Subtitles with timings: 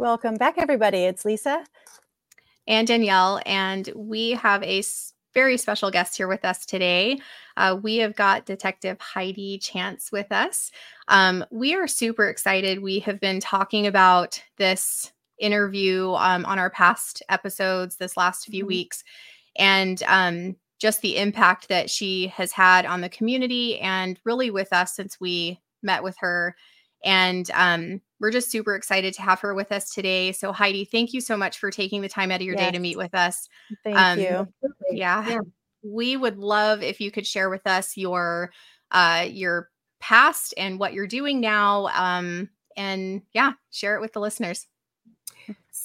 [0.00, 1.04] Welcome back, everybody.
[1.04, 1.62] It's Lisa
[2.66, 4.82] and Danielle, and we have a
[5.34, 7.20] very special guest here with us today.
[7.56, 10.70] Uh, we have got Detective Heidi Chance with us.
[11.08, 12.82] Um, we are super excited.
[12.82, 18.62] We have been talking about this interview um, on our past episodes this last few
[18.62, 18.68] mm-hmm.
[18.68, 19.04] weeks,
[19.56, 24.72] and um, just the impact that she has had on the community and really with
[24.72, 26.56] us since we met with her.
[27.04, 30.32] And um, we're just super excited to have her with us today.
[30.32, 32.66] So, Heidi, thank you so much for taking the time out of your yes.
[32.66, 33.48] day to meet with us.
[33.82, 34.48] Thank um, you.
[34.90, 35.38] Yeah, yeah,
[35.82, 38.52] we would love if you could share with us your
[38.90, 41.86] uh, your past and what you're doing now.
[41.88, 44.66] Um, and yeah, share it with the listeners.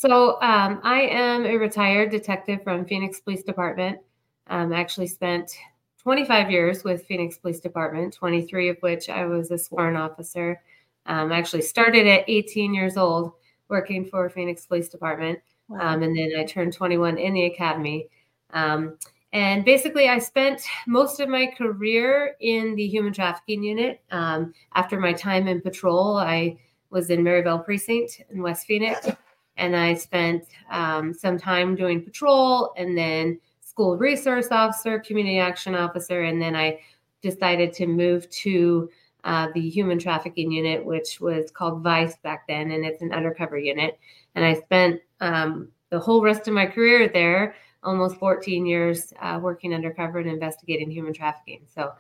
[0.06, 3.98] So, um, I am a retired detective from Phoenix Police Department.
[4.46, 5.58] Um, I actually spent
[6.04, 10.62] 25 years with Phoenix Police Department, 23 of which I was a sworn officer.
[11.08, 13.32] Um, I actually started at 18 years old
[13.68, 15.40] working for Phoenix Police Department.
[15.70, 15.96] Wow.
[15.96, 18.08] Um, and then I turned 21 in the academy.
[18.52, 19.00] Um,
[19.34, 24.02] and basically, I spent most of my career in the human trafficking unit.
[24.12, 26.60] Um, after my time in patrol, I
[26.92, 29.10] was in Maryvale Precinct in West Phoenix.
[29.58, 35.76] And I spent um, some time doing patrol and then school resource officer, community action
[35.76, 36.24] officer.
[36.24, 36.80] And then I
[37.22, 38.90] decided to move to
[39.26, 43.58] uh, the human trafficking unit, which was called Vice back then, and it's an undercover
[43.58, 43.98] unit.
[44.36, 49.40] And I spent um, the whole rest of my career there, almost 14 years, uh,
[49.42, 51.62] working undercover and investigating human trafficking.
[51.74, 51.94] So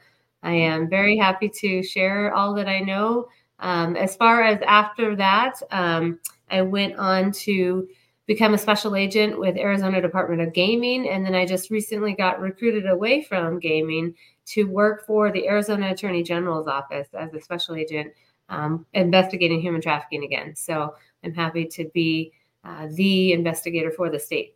[0.44, 3.28] I am very happy to share all that I know.
[3.59, 7.88] Um, as far as after that, um, I went on to
[8.25, 12.42] become a special agent with Arizona Department of Gaming, and then I just recently got
[12.42, 14.16] recruited away from gaming
[14.47, 18.13] to work for the Arizona Attorney General's office as a special agent
[18.50, 20.56] um, investigating human trafficking again.
[20.56, 22.31] So I'm happy to be
[22.63, 24.56] uh, the investigator for the state.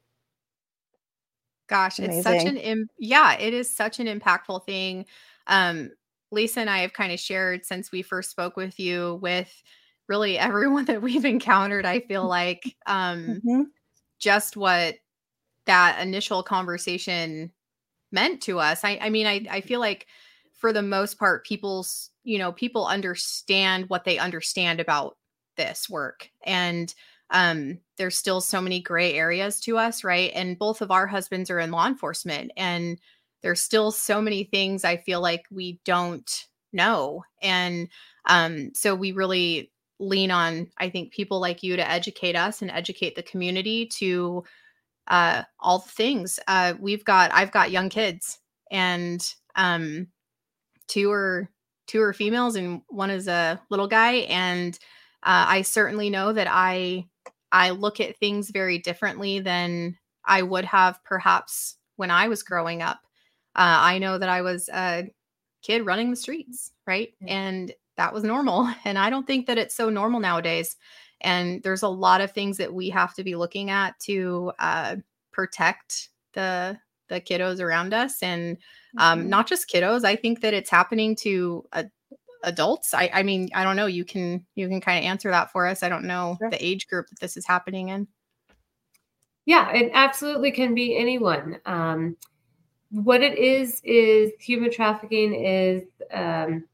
[1.67, 2.17] Gosh, Amazing.
[2.17, 5.05] it's such an Im- yeah, it is such an impactful thing.
[5.45, 5.91] Um,
[6.31, 9.51] Lisa and I have kind of shared since we first spoke with you with
[10.07, 11.85] really everyone that we've encountered.
[11.85, 13.61] I feel like um, mm-hmm.
[14.19, 14.95] just what
[15.65, 17.51] that initial conversation
[18.11, 18.83] meant to us.
[18.83, 20.07] I, I mean, I, I feel like
[20.53, 25.17] for the most part, people's, you know, people understand what they understand about
[25.55, 26.29] this work.
[26.43, 26.93] And
[27.29, 30.31] um, there's still so many gray areas to us, right?
[30.33, 32.51] And both of our husbands are in law enforcement.
[32.57, 32.99] And
[33.41, 36.29] there's still so many things I feel like we don't
[36.73, 37.23] know.
[37.41, 37.89] And
[38.25, 42.71] um, so we really lean on, I think, people like you to educate us and
[42.71, 44.43] educate the community to
[45.07, 46.39] uh, all the things.
[46.47, 48.39] Uh, we've got I've got young kids,
[48.71, 49.21] and
[49.55, 50.07] um,
[50.87, 51.49] two are
[51.87, 54.13] two are females, and one is a little guy.
[54.29, 54.77] And
[55.23, 57.05] uh, I certainly know that I
[57.51, 62.81] I look at things very differently than I would have perhaps when I was growing
[62.81, 62.99] up.
[63.55, 65.09] Uh, I know that I was a
[65.61, 67.29] kid running the streets, right, mm-hmm.
[67.29, 68.67] and that was normal.
[68.85, 70.77] And I don't think that it's so normal nowadays.
[71.21, 74.95] And there's a lot of things that we have to be looking at to uh,
[75.31, 76.79] protect the
[77.09, 78.23] the kiddos around us.
[78.23, 78.57] And
[78.97, 79.29] um, mm-hmm.
[79.29, 80.05] not just kiddos.
[80.05, 81.83] I think that it's happening to uh,
[82.43, 82.93] adults.
[82.93, 83.87] I, I mean i don't know.
[83.87, 85.83] You can you can kind of answer that for us.
[85.83, 86.49] I don't know sure.
[86.49, 88.07] the age group that this is happening in.
[89.45, 91.59] Yeah it absolutely can be anyone.
[91.65, 92.15] Um,
[92.91, 96.65] what it is is human trafficking is um,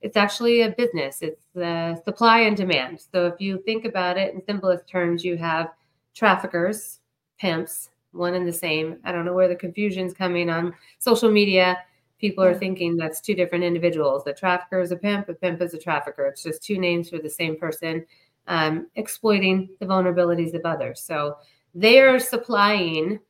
[0.00, 1.22] it's actually a business.
[1.22, 3.00] It's the supply and demand.
[3.12, 5.68] So if you think about it in simplest terms, you have
[6.14, 7.00] traffickers,
[7.38, 8.98] pimps, one and the same.
[9.04, 11.78] I don't know where the confusion's coming on social media.
[12.20, 14.24] People are thinking that's two different individuals.
[14.24, 16.26] The trafficker is a pimp, a pimp is a trafficker.
[16.26, 18.04] It's just two names for the same person
[18.46, 21.00] um, exploiting the vulnerabilities of others.
[21.00, 21.36] So
[21.74, 23.20] they are supplying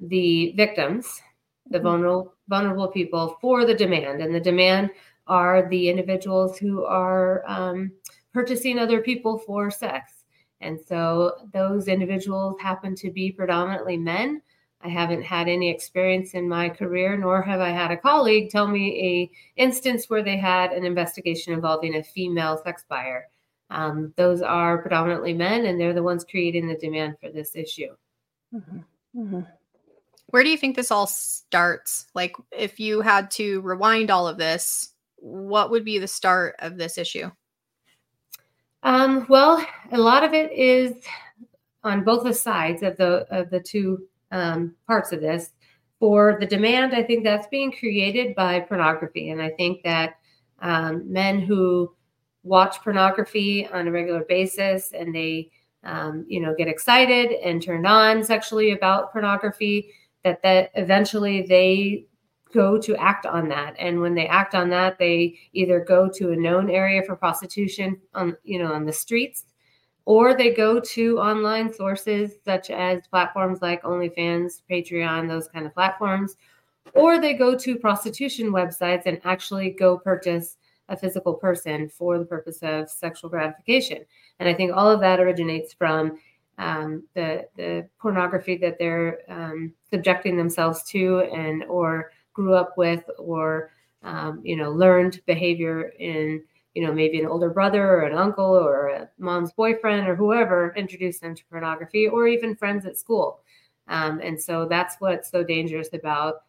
[0.00, 1.20] the victims,
[1.72, 1.86] the mm-hmm.
[1.86, 4.90] vulnerable vulnerable people for the demand, and the demand
[5.26, 7.92] are the individuals who are um,
[8.32, 10.24] purchasing other people for sex.
[10.60, 14.42] And so those individuals happen to be predominantly men.
[14.80, 18.66] I haven't had any experience in my career, nor have I had a colleague tell
[18.66, 23.28] me a instance where they had an investigation involving a female sex buyer.
[23.70, 27.94] Um, those are predominantly men, and they're the ones creating the demand for this issue.
[28.52, 28.78] Mm-hmm.
[29.16, 29.40] Mm-hmm.
[30.32, 32.06] Where do you think this all starts?
[32.14, 36.78] Like, if you had to rewind all of this, what would be the start of
[36.78, 37.30] this issue?
[38.82, 41.04] Um, well, a lot of it is
[41.84, 45.50] on both the sides of the of the two um, parts of this.
[46.00, 49.30] For the demand, I think that's being created by pornography.
[49.30, 50.14] And I think that
[50.60, 51.94] um, men who
[52.42, 55.50] watch pornography on a regular basis and they
[55.84, 59.92] um, you know get excited and turned on sexually about pornography
[60.24, 62.06] that that eventually they
[62.52, 66.32] go to act on that and when they act on that they either go to
[66.32, 69.46] a known area for prostitution on you know on the streets
[70.04, 75.74] or they go to online sources such as platforms like OnlyFans, Patreon, those kind of
[75.74, 76.36] platforms,
[76.94, 80.56] or they go to prostitution websites and actually go purchase
[80.88, 84.04] a physical person for the purpose of sexual gratification.
[84.40, 86.18] And I think all of that originates from
[86.62, 93.04] um, the the pornography that they're um, subjecting themselves to, and or grew up with,
[93.18, 93.70] or
[94.02, 96.42] um, you know learned behavior in
[96.74, 100.72] you know maybe an older brother or an uncle or a mom's boyfriend or whoever
[100.76, 103.40] introduced them to pornography, or even friends at school.
[103.88, 106.42] Um, and so that's what's so dangerous about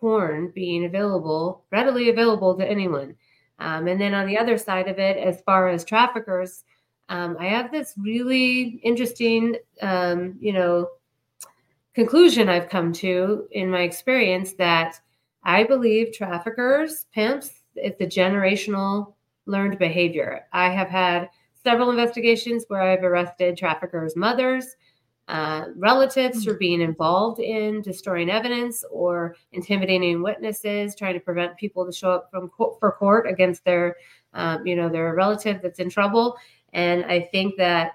[0.00, 3.14] porn being available, readily available to anyone.
[3.60, 6.64] Um, and then on the other side of it, as far as traffickers,
[7.08, 10.88] um, I have this really interesting, um, you know,
[11.94, 15.00] conclusion I've come to in my experience that
[15.44, 19.14] I believe traffickers, pimps, it's a generational
[19.46, 20.46] learned behavior.
[20.52, 21.28] I have had
[21.62, 24.76] several investigations where I've arrested traffickers' mothers,
[25.28, 31.86] uh, relatives for being involved in destroying evidence or intimidating witnesses, trying to prevent people
[31.86, 33.96] to show up from co- for court against their,
[34.34, 36.36] um, you know, their relative that's in trouble.
[36.72, 37.92] And I think that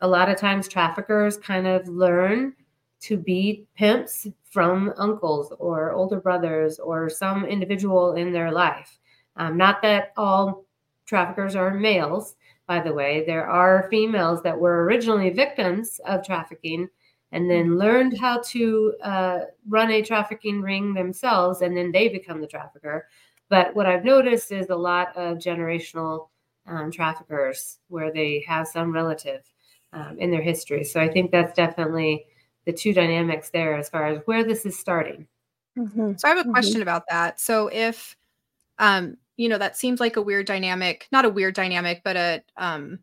[0.00, 2.54] a lot of times traffickers kind of learn
[3.00, 8.98] to be pimps from uncles or older brothers or some individual in their life.
[9.36, 10.64] Um, not that all
[11.06, 12.36] traffickers are males,
[12.66, 13.24] by the way.
[13.26, 16.88] There are females that were originally victims of trafficking
[17.32, 17.78] and then mm-hmm.
[17.78, 19.38] learned how to uh,
[19.68, 23.08] run a trafficking ring themselves, and then they become the trafficker.
[23.48, 26.28] But what I've noticed is a lot of generational
[26.66, 29.42] um, traffickers where they have some relative
[29.92, 30.84] um, in their history.
[30.84, 32.26] So I think that's definitely
[32.64, 35.26] the two dynamics there as far as where this is starting.
[35.78, 36.12] Mm-hmm.
[36.16, 36.52] So I have a mm-hmm.
[36.52, 36.82] question mm-hmm.
[36.82, 37.40] about that.
[37.40, 38.16] So if
[38.78, 42.42] um, you know that seems like a weird dynamic not a weird dynamic but a
[42.56, 42.98] um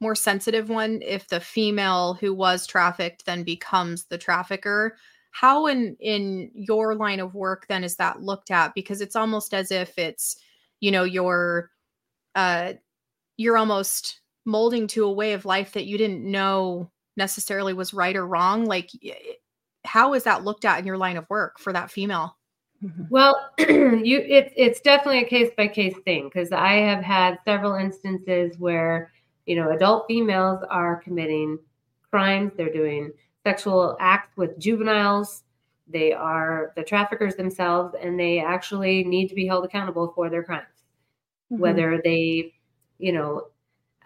[0.00, 4.96] more sensitive one if the female who was trafficked then becomes the trafficker
[5.30, 9.54] how in in your line of work then is that looked at because it's almost
[9.54, 10.36] as if it's
[10.80, 11.70] you know you're
[12.34, 12.72] uh
[13.42, 18.16] you're almost molding to a way of life that you didn't know necessarily was right
[18.16, 18.90] or wrong like
[19.84, 22.36] how is that looked at in your line of work for that female
[22.84, 23.04] Mm-hmm.
[23.10, 27.74] Well, you it, it's definitely a case by case thing because I have had several
[27.74, 29.12] instances where
[29.46, 31.58] you know adult females are committing
[32.10, 32.52] crimes.
[32.56, 33.12] They're doing
[33.44, 35.44] sexual acts with juveniles.
[35.88, 40.42] They are the traffickers themselves, and they actually need to be held accountable for their
[40.42, 40.66] crimes.
[41.52, 41.62] Mm-hmm.
[41.62, 42.54] Whether they,
[43.02, 43.48] you know,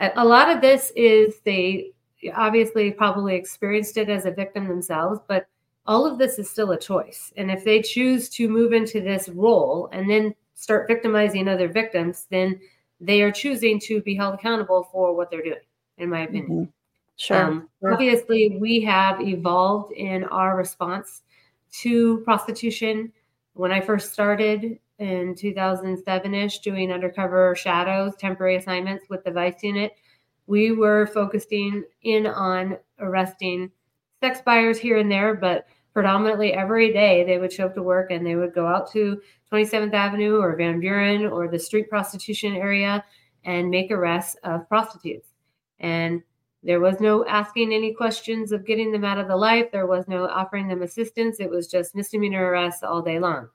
[0.01, 1.93] a, a lot of this is they
[2.35, 5.47] obviously probably experienced it as a victim themselves, but
[5.87, 7.33] all of this is still a choice.
[7.37, 12.27] And if they choose to move into this role and then start victimizing other victims,
[12.31, 12.59] then
[12.99, 15.61] they are choosing to be held accountable for what they're doing,
[15.99, 16.51] in my opinion.
[16.51, 16.71] Mm-hmm.
[17.17, 17.43] Sure.
[17.43, 17.93] Um, sure.
[17.93, 21.23] Obviously, we have evolved in our response
[21.83, 23.13] to prostitution.
[23.53, 29.63] When I first started in 2007 ish doing undercover shadows, temporary assignments with the Vice
[29.63, 29.93] Unit,
[30.47, 33.71] we were focusing in on arresting
[34.21, 38.11] sex buyers here and there, but predominantly every day they would show up to work
[38.11, 39.21] and they would go out to
[39.53, 43.05] 27th Avenue or Van Buren or the street prostitution area
[43.45, 45.29] and make arrests of prostitutes.
[45.79, 46.23] And
[46.63, 49.71] there was no asking any questions of getting them out of the life.
[49.71, 51.39] There was no offering them assistance.
[51.39, 53.49] It was just misdemeanor arrests all day long.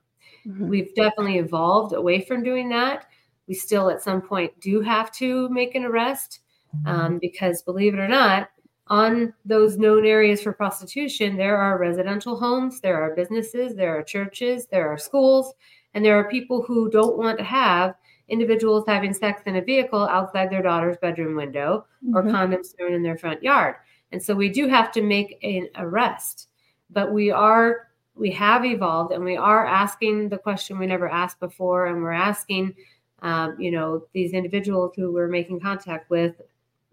[0.46, 0.68] Mm-hmm.
[0.68, 3.06] We've definitely evolved away from doing that.
[3.48, 6.40] We still, at some point, do have to make an arrest
[6.76, 6.86] mm-hmm.
[6.86, 8.50] um, because, believe it or not,
[8.88, 14.02] on those known areas for prostitution, there are residential homes, there are businesses, there are
[14.02, 15.54] churches, there are schools,
[15.94, 17.94] and there are people who don't want to have
[18.28, 22.16] individuals having sex in a vehicle outside their daughter's bedroom window mm-hmm.
[22.16, 23.76] or condoms thrown in their front yard.
[24.10, 26.48] And so we do have to make an arrest,
[26.90, 31.40] but we are we have evolved and we are asking the question we never asked
[31.40, 32.74] before, and we're asking,
[33.20, 36.40] um, you know, these individuals who we're making contact with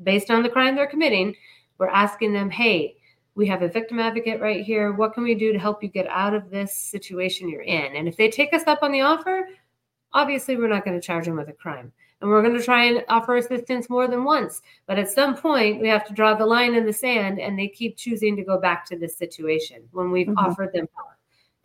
[0.02, 1.36] based on the crime they're committing
[1.80, 2.98] we're asking them, hey,
[3.34, 4.92] we have a victim advocate right here.
[4.92, 7.96] What can we do to help you get out of this situation you're in?
[7.96, 9.48] And if they take us up on the offer,
[10.14, 11.92] obviously we're not going to charge them with a crime.
[12.22, 14.62] And we're going to try and offer assistance more than once.
[14.88, 17.68] But at some point, we have to draw the line in the sand, and they
[17.68, 20.38] keep choosing to go back to this situation when we've mm-hmm.
[20.38, 21.10] offered them help.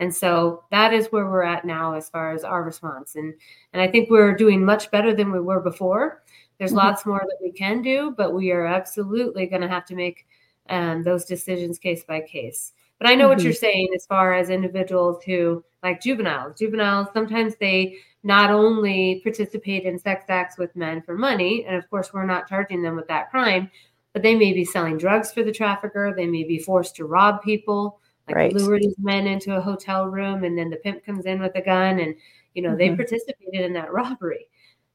[0.00, 3.14] And so that is where we're at now as far as our response.
[3.14, 3.34] And
[3.72, 6.22] and I think we're doing much better than we were before.
[6.58, 6.78] There's mm-hmm.
[6.78, 10.26] lots more that we can do, but we are absolutely going to have to make
[10.68, 12.72] um, those decisions case by case.
[12.98, 13.30] But I know mm-hmm.
[13.30, 19.20] what you're saying as far as individuals who, like juveniles, juveniles, sometimes they not only
[19.22, 22.96] participate in sex acts with men for money, and of course, we're not charging them
[22.96, 23.70] with that crime,
[24.12, 26.12] but they may be selling drugs for the trafficker.
[26.16, 28.52] They may be forced to rob people, like right.
[28.52, 31.62] lure these men into a hotel room, and then the pimp comes in with a
[31.62, 32.14] gun, and
[32.54, 32.78] you know mm-hmm.
[32.78, 34.48] they participated in that robbery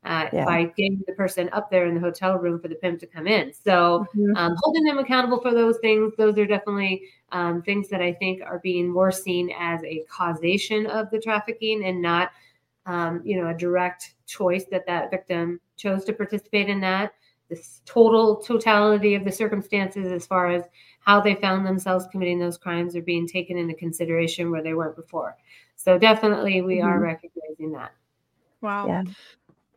[0.05, 0.45] uh, yeah.
[0.45, 3.27] by getting the person up there in the hotel room for the pimp to come
[3.27, 3.53] in.
[3.53, 4.35] So mm-hmm.
[4.35, 8.41] um, holding them accountable for those things, those are definitely um, things that I think
[8.41, 12.31] are being more seen as a causation of the trafficking and not,
[12.85, 17.13] um, you know, a direct choice that that victim chose to participate in that.
[17.49, 20.63] This total totality of the circumstances as far as
[20.99, 24.95] how they found themselves committing those crimes are being taken into consideration where they weren't
[24.95, 25.35] before.
[25.75, 26.87] So definitely we mm-hmm.
[26.87, 27.91] are recognizing that.
[28.61, 28.87] Wow.
[28.87, 29.03] Yeah.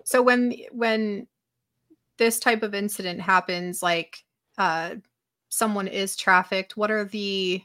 [0.05, 1.27] So when when
[2.19, 4.25] this type of incident happens, like
[4.59, 4.97] uh,
[5.49, 7.63] someone is trafficked, what are the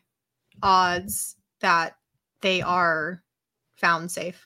[0.63, 1.97] odds that
[2.41, 3.23] they are
[3.75, 4.45] found safe?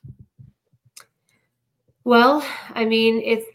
[2.11, 3.47] Well, I mean, it's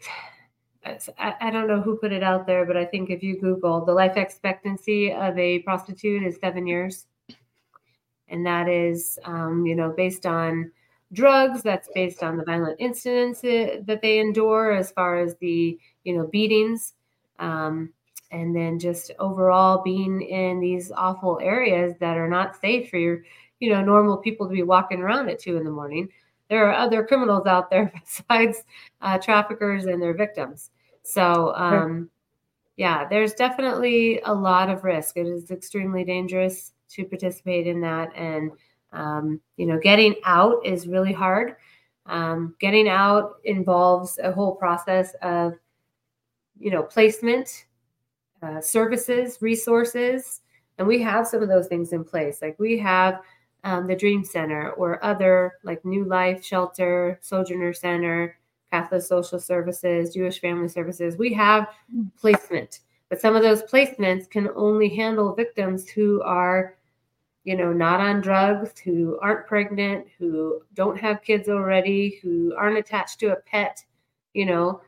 [1.19, 3.93] I, don't know who put it out there, but I think if you Google the
[3.93, 7.05] life expectancy of a prostitute is seven years,
[8.29, 10.71] and that is, um, you know, based on
[11.13, 16.17] drugs that's based on the violent incidents that they endure as far as the you
[16.17, 16.95] know beatings.
[17.37, 17.93] Um,
[18.31, 23.21] and then just overall being in these awful areas that are not safe for your
[23.59, 26.09] you know normal people to be walking around at two in the morning
[26.49, 27.91] there are other criminals out there
[28.29, 28.63] besides
[29.01, 30.71] uh, traffickers and their victims.
[31.03, 32.09] So um,
[32.75, 35.17] yeah there's definitely a lot of risk.
[35.17, 38.15] It is extremely dangerous to participate in that.
[38.15, 38.51] And
[38.93, 41.55] um, you know, getting out is really hard.
[42.05, 45.53] Um, getting out involves a whole process of,
[46.57, 47.65] you know, placement,
[48.41, 50.41] uh, services, resources,
[50.77, 52.41] and we have some of those things in place.
[52.41, 53.19] Like we have
[53.67, 58.37] um, the Dream Center or other like New Life Shelter, Sojourner Center,
[58.71, 61.17] Catholic Social Services, Jewish Family Services.
[61.17, 61.67] We have
[62.17, 66.75] placement, but some of those placements can only handle victims who are
[67.43, 72.77] you know, not on drugs, who aren't pregnant, who don't have kids already, who aren't
[72.77, 73.85] attached to a pet,
[74.33, 74.81] you know,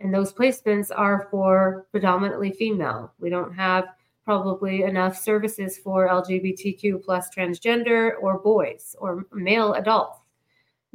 [0.00, 3.12] and those placements are for predominantly female.
[3.20, 3.84] We don't have
[4.24, 10.20] probably enough services for LGBTQ plus transgender or boys or male adults.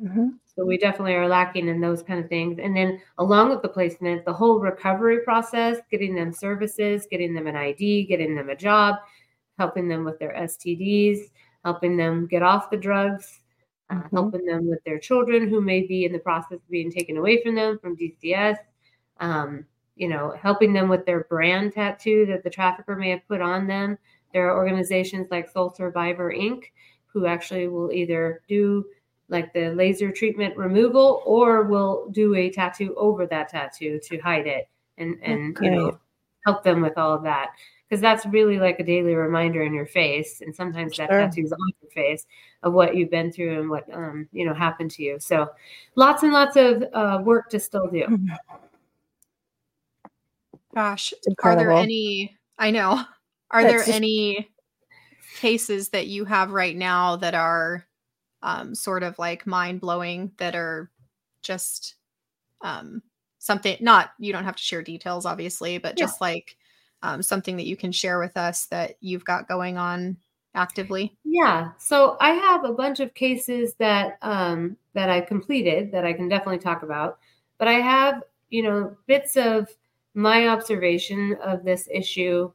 [0.01, 0.27] Mm-hmm.
[0.46, 2.60] So we definitely are lacking in those kind of things.
[2.62, 7.48] And then along with the placement, the whole recovery process, getting them services, getting them
[7.48, 8.96] an ID, getting them a job,
[9.60, 11.19] helping them with their STDs,
[11.63, 13.39] helping them get off the drugs,
[13.89, 14.15] uh, mm-hmm.
[14.15, 17.41] helping them with their children who may be in the process of being taken away
[17.43, 18.57] from them from DCS,
[19.19, 19.65] um,
[19.97, 23.67] you know, helping them with their brand tattoo that the trafficker may have put on
[23.67, 23.97] them.
[24.33, 26.65] There are organizations like Soul Survivor Inc.
[27.07, 28.85] who actually will either do
[29.29, 34.47] like the laser treatment removal or will do a tattoo over that tattoo to hide
[34.47, 35.99] it and and you know
[36.45, 37.49] help them with all of that
[37.87, 41.07] because that's really like a daily reminder in your face and sometimes sure.
[41.07, 42.25] that tattoo's on your face
[42.63, 45.49] of what you've been through and what um, you know happened to you so
[45.95, 48.27] lots and lots of uh, work to still do mm-hmm.
[50.77, 53.01] Gosh are there any i know
[53.51, 53.89] are there just...
[53.89, 54.50] any
[55.38, 57.86] cases that you have right now that are
[58.43, 60.91] um, sort of like mind-blowing that are
[61.41, 61.96] just
[62.62, 63.01] um,
[63.39, 66.57] something not you don't have to share details obviously but just like
[67.01, 70.17] um, something that you can share with us that you've got going on
[70.55, 71.15] actively?
[71.24, 71.72] Yeah.
[71.77, 76.27] So I have a bunch of cases that um, that I completed that I can
[76.27, 77.19] definitely talk about,
[77.57, 79.69] but I have you know bits of
[80.17, 82.51] my observation of this issue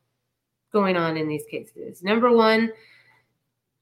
[0.73, 2.02] going on in these cases.
[2.02, 2.73] Number one,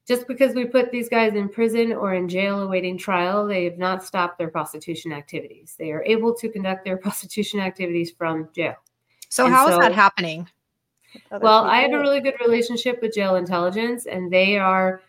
[0.07, 3.79] just because we put these guys in prison or in jail awaiting trial, they have
[3.79, 5.75] not stopped their prostitution activities.
[5.79, 8.75] They are able to conduct their prostitution activities from jail.
[9.29, 10.47] So and how so, is that happening?
[11.41, 15.01] Well, I have a really good relationship with jail intelligence, and they are,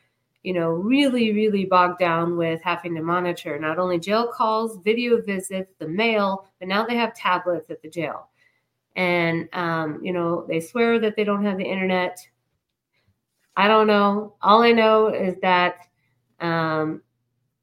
[0.43, 5.21] you know, really, really bogged down with having to monitor not only jail calls, video
[5.21, 8.31] visits, the mail, but now they have tablets at the jail.
[8.97, 12.19] And, um, you know, they swear that they don't have the internet.
[13.57, 14.35] I don't know.
[14.43, 15.87] All I know is that
[16.41, 17.03] um,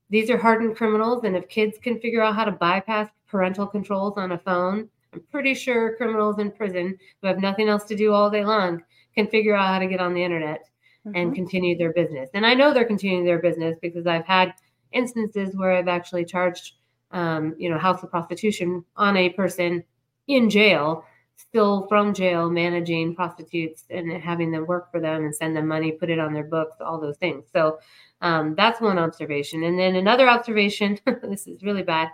[0.09, 4.17] these are hardened criminals, and if kids can figure out how to bypass parental controls
[4.17, 4.89] on a phone.
[5.13, 8.83] I'm pretty sure criminals in prison who have nothing else to do all day long
[9.15, 10.65] can figure out how to get on the internet
[11.05, 11.15] mm-hmm.
[11.15, 12.29] and continue their business.
[12.33, 14.53] And I know they're continuing their business because I've had
[14.91, 16.73] instances where I've actually charged,
[17.11, 19.83] um, you know, house of prostitution on a person
[20.27, 21.05] in jail,
[21.39, 25.91] still from jail, managing prostitutes and having them work for them and send them money,
[25.91, 27.45] put it on their books, all those things.
[27.53, 27.79] So
[28.21, 29.63] um, that's one observation.
[29.63, 32.09] And then another observation this is really bad.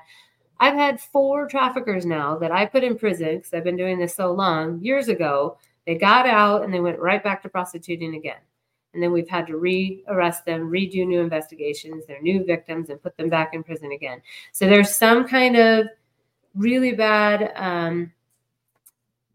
[0.60, 4.16] I've had four traffickers now that I put in prison because I've been doing this
[4.16, 5.58] so long years ago.
[5.86, 8.40] They got out and they went right back to prostituting again.
[8.94, 13.02] And then we've had to re arrest them, redo new investigations, they're new victims, and
[13.04, 14.22] put them back in prison again.
[14.54, 15.88] So there's some kind of
[16.56, 18.14] really bad, um,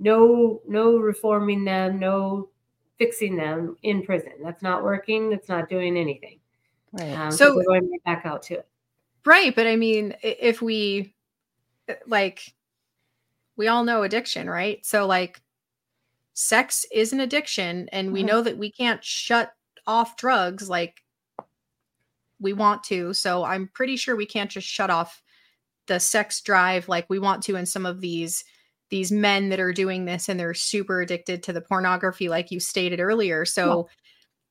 [0.00, 2.48] no, no reforming them, no
[2.98, 4.32] fixing them in prison.
[4.42, 5.30] That's not working.
[5.30, 6.38] That's not doing anything.
[6.92, 7.12] Right.
[7.12, 8.68] Um, so we're going back out to it.
[9.24, 9.54] Right.
[9.54, 11.14] But I mean, if we
[11.88, 12.54] uh, like,
[13.56, 14.84] we all know addiction, right?
[14.84, 15.40] So, like,
[16.32, 18.28] sex is an addiction, and we mm-hmm.
[18.28, 19.52] know that we can't shut
[19.86, 21.02] off drugs like
[22.40, 23.12] we want to.
[23.12, 25.22] So, I'm pretty sure we can't just shut off
[25.86, 28.44] the sex drive like we want to in some of these
[28.90, 32.60] these men that are doing this and they're super addicted to the pornography like you
[32.60, 33.44] stated earlier.
[33.44, 33.94] So yeah.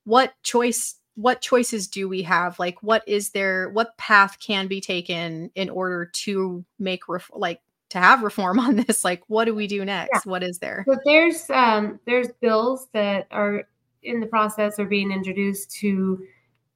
[0.04, 2.58] what choice what choices do we have?
[2.58, 7.60] Like what is there what path can be taken in order to make ref- like
[7.90, 9.04] to have reform on this?
[9.04, 10.24] Like what do we do next?
[10.24, 10.30] Yeah.
[10.30, 10.84] what is there?
[10.88, 13.64] So there's um there's bills that are
[14.02, 16.24] in the process or being introduced to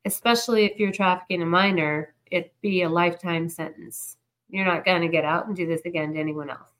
[0.05, 4.17] especially if you're trafficking a minor it be a lifetime sentence.
[4.51, 6.74] You're not going to get out and do this again to anyone else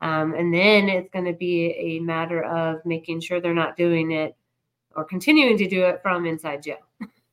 [0.00, 4.12] um, and then it's going to be a matter of making sure they're not doing
[4.12, 4.36] it
[4.94, 6.78] or continuing to do it from inside jail.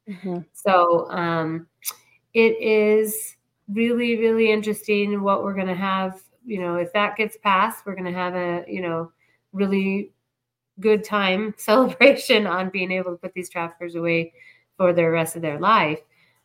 [0.09, 0.39] Mm-hmm.
[0.53, 1.67] So um,
[2.33, 3.35] it is
[3.67, 6.21] really, really interesting what we're going to have.
[6.45, 9.11] You know, if that gets passed, we're going to have a, you know,
[9.51, 10.11] really
[10.79, 14.33] good time celebration on being able to put these traffickers away
[14.77, 15.99] for the rest of their life.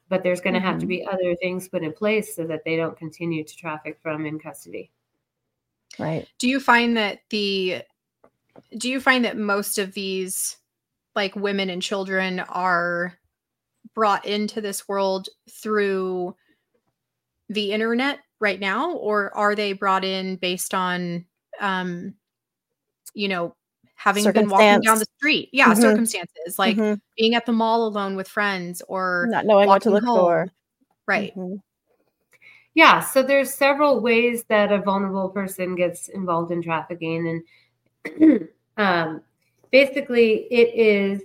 [0.08, 0.68] But there's going to mm-hmm.
[0.68, 3.98] have to be other things put in place so that they don't continue to traffic
[4.02, 4.90] from in custody.
[6.00, 6.26] Right.
[6.38, 7.82] Do you find that the
[8.76, 10.56] do you find that most of these
[11.14, 13.18] like women and children are
[13.94, 16.34] brought into this world through
[17.48, 21.24] the internet right now or are they brought in based on
[21.60, 22.14] um
[23.14, 23.54] you know
[23.96, 25.80] having been walking down the street yeah mm-hmm.
[25.82, 26.94] circumstances like mm-hmm.
[27.18, 30.18] being at the mall alone with friends or not knowing what to look home.
[30.18, 30.48] for
[31.06, 31.56] right mm-hmm.
[32.74, 37.42] Yeah so there's several ways that a vulnerable person gets involved in trafficking
[38.18, 39.22] and um
[39.70, 41.22] basically it is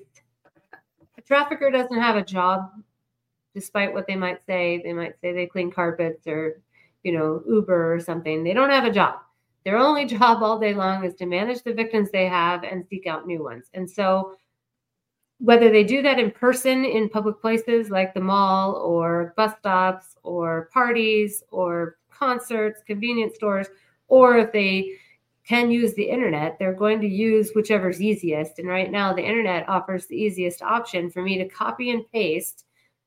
[1.18, 2.70] a trafficker doesn't have a job
[3.56, 4.82] despite what they might say.
[4.84, 6.62] They might say they clean carpets or
[7.04, 8.44] you know uber or something.
[8.44, 9.16] They don't have a job.
[9.64, 13.08] Their only job all day long is to manage the victims they have and seek
[13.08, 13.70] out new ones.
[13.74, 14.36] And so
[15.40, 20.16] whether they do that in person in public places like the mall or bus stops
[20.24, 23.68] or parties or concerts convenience stores
[24.08, 24.98] or if they
[25.48, 28.58] can use the internet, they're going to use whichever's easiest.
[28.58, 32.66] And right now, the internet offers the easiest option for me to copy and paste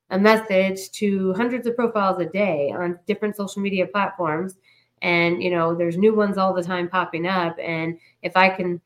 [0.09, 4.55] a message to hundreds of profiles a day on different social media platforms.
[5.01, 7.57] And, you know, there's new ones all the time popping up.
[7.61, 8.81] And if I can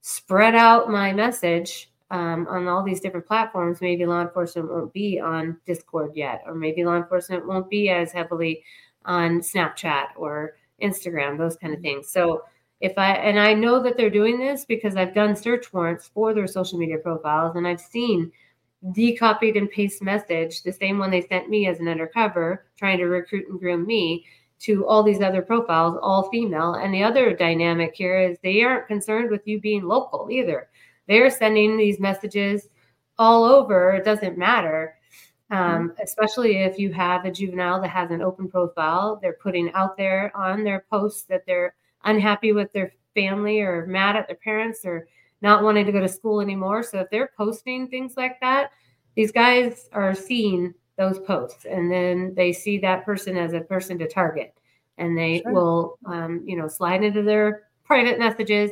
[0.00, 5.18] spread out my message um, on all these different platforms, maybe law enforcement won't be
[5.18, 8.62] on Discord yet, or maybe law enforcement won't be as heavily
[9.04, 12.10] on Snapchat or Instagram, those kind of things.
[12.10, 12.44] So,
[12.80, 16.34] if I and I know that they're doing this because I've done search warrants for
[16.34, 18.30] their social media profiles and I've seen
[18.92, 22.98] the copied and paste message, the same one they sent me as an undercover, trying
[22.98, 24.26] to recruit and groom me
[24.60, 26.74] to all these other profiles, all female.
[26.74, 30.68] And the other dynamic here is they aren't concerned with you being local either.
[31.08, 32.68] They're sending these messages
[33.18, 33.92] all over.
[33.92, 34.96] It doesn't matter.
[35.50, 36.02] Um, mm-hmm.
[36.02, 40.34] especially if you have a juvenile that has an open profile, they're putting out there
[40.34, 45.06] on their posts that they're unhappy with their family or mad at their parents or
[45.42, 46.82] not wanting to go to school anymore.
[46.82, 48.70] So if they're posting things like that,
[49.14, 53.98] these guys are seeing those posts and then they see that person as a person
[53.98, 54.54] to target
[54.98, 55.52] and they sure.
[55.52, 58.70] will um, you know slide into their private messages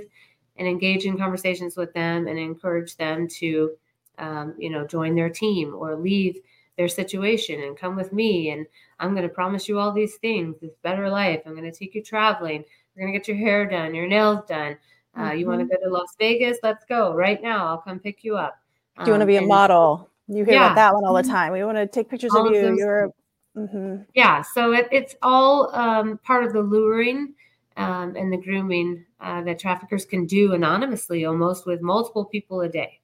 [0.62, 3.72] and engage in conversations with them and encourage them to
[4.18, 6.38] um, you know join their team or leave
[6.78, 8.66] their situation and come with me and
[8.98, 11.94] i'm going to promise you all these things this better life i'm going to take
[11.94, 14.76] you traveling you're gonna get your hair done, your nails done.
[15.14, 15.38] Uh, mm-hmm.
[15.38, 16.58] You want to go to Las Vegas?
[16.62, 17.66] Let's go right now.
[17.66, 18.58] I'll come pick you up.
[18.98, 20.10] Do you want to be um, a model?
[20.28, 20.66] You hear yeah.
[20.66, 21.30] about that one all the mm-hmm.
[21.30, 21.52] time.
[21.52, 22.76] We want to take pictures all of you.
[22.76, 23.10] You're
[23.54, 24.04] Mm-hmm.
[24.14, 27.34] Yeah, so it, it's all um, part of the luring
[27.76, 32.68] um, and the grooming uh, that traffickers can do anonymously, almost with multiple people a
[32.68, 33.00] day.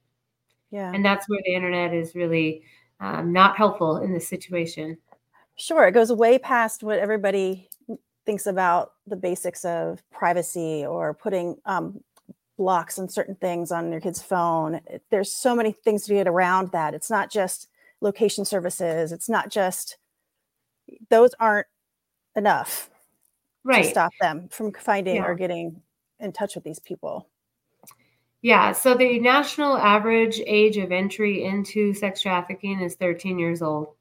[0.70, 2.62] Yeah, and that's where the internet is really
[3.00, 4.98] um, not helpful in this situation.
[5.56, 7.68] Sure, it goes way past what everybody
[8.26, 12.02] thinks about the basics of privacy or putting um,
[12.58, 14.80] blocks and certain things on your kid's phone.
[15.10, 16.92] There's so many things to get around that.
[16.92, 17.68] It's not just
[18.02, 19.12] location services.
[19.12, 19.96] It's not just
[21.08, 21.68] those aren't
[22.36, 22.90] enough
[23.68, 23.84] right.
[23.84, 25.24] to stop them from finding yeah.
[25.24, 25.80] or getting
[26.20, 27.28] in touch with these people.
[28.40, 33.94] Yeah, so the national average age of entry into sex trafficking is 13 years old.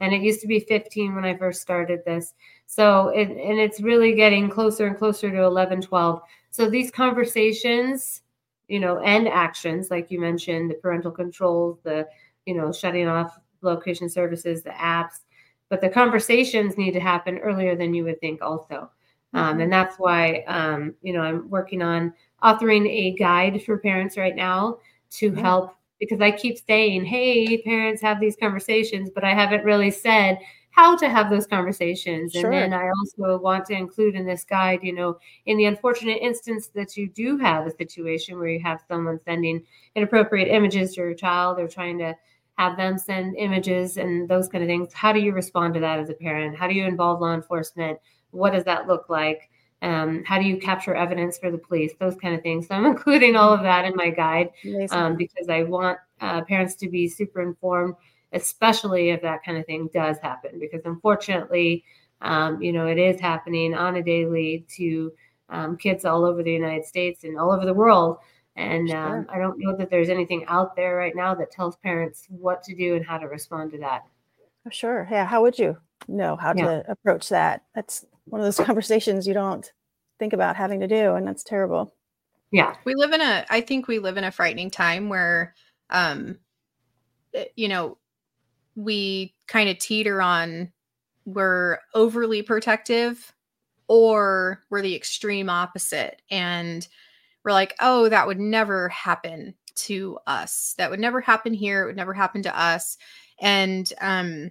[0.00, 2.34] And it used to be 15 when I first started this.
[2.66, 6.20] So, it, and it's really getting closer and closer to 11, 12.
[6.50, 8.22] So, these conversations,
[8.68, 12.06] you know, and actions, like you mentioned, the parental controls, the,
[12.46, 15.20] you know, shutting off location services, the apps,
[15.68, 18.90] but the conversations need to happen earlier than you would think, also.
[19.34, 19.60] Um, mm-hmm.
[19.60, 24.34] and that's why, um, you know, I'm working on authoring a guide for parents right
[24.34, 24.78] now
[25.10, 25.40] to mm-hmm.
[25.40, 30.38] help because I keep saying, hey, parents have these conversations, but I haven't really said
[30.70, 32.32] how to have those conversations.
[32.32, 32.52] Sure.
[32.52, 36.18] And then I also want to include in this guide, you know, in the unfortunate
[36.22, 39.64] instance that you do have a situation where you have someone sending
[39.96, 42.14] inappropriate images to your child or trying to
[42.58, 44.92] have them send images and those kind of things.
[44.92, 46.58] How do you respond to that as a parent?
[46.58, 47.98] How do you involve law enforcement?
[48.32, 49.48] What does that look like?
[49.80, 51.92] Um, how do you capture evidence for the police?
[52.00, 52.66] Those kind of things.
[52.66, 54.50] So I'm including all of that in my guide
[54.90, 57.94] um, because I want uh, parents to be super informed,
[58.32, 60.58] especially if that kind of thing does happen.
[60.58, 61.84] Because unfortunately,
[62.22, 65.12] um, you know, it is happening on a daily to
[65.48, 68.18] um, kids all over the United States and all over the world.
[68.58, 69.18] And sure.
[69.18, 72.62] Um, I don't know that there's anything out there right now that tells parents what
[72.64, 74.04] to do and how to respond to that.
[74.66, 75.08] Oh, sure.
[75.10, 75.26] Yeah.
[75.26, 76.64] How would you know how yeah.
[76.64, 77.62] to approach that?
[77.74, 79.70] That's one of those conversations you don't
[80.18, 81.94] think about having to do and that's terrible
[82.50, 85.54] yeah we live in a i think we live in a frightening time where
[85.90, 86.38] um
[87.34, 87.96] eh, you know
[88.74, 90.72] we kind of teeter on
[91.24, 93.32] we're overly protective
[93.86, 96.88] or we're the extreme opposite and
[97.44, 100.74] we're like oh that would never happen to us.
[100.78, 101.84] That would never happen here.
[101.84, 102.96] It would never happen to us.
[103.40, 104.50] And um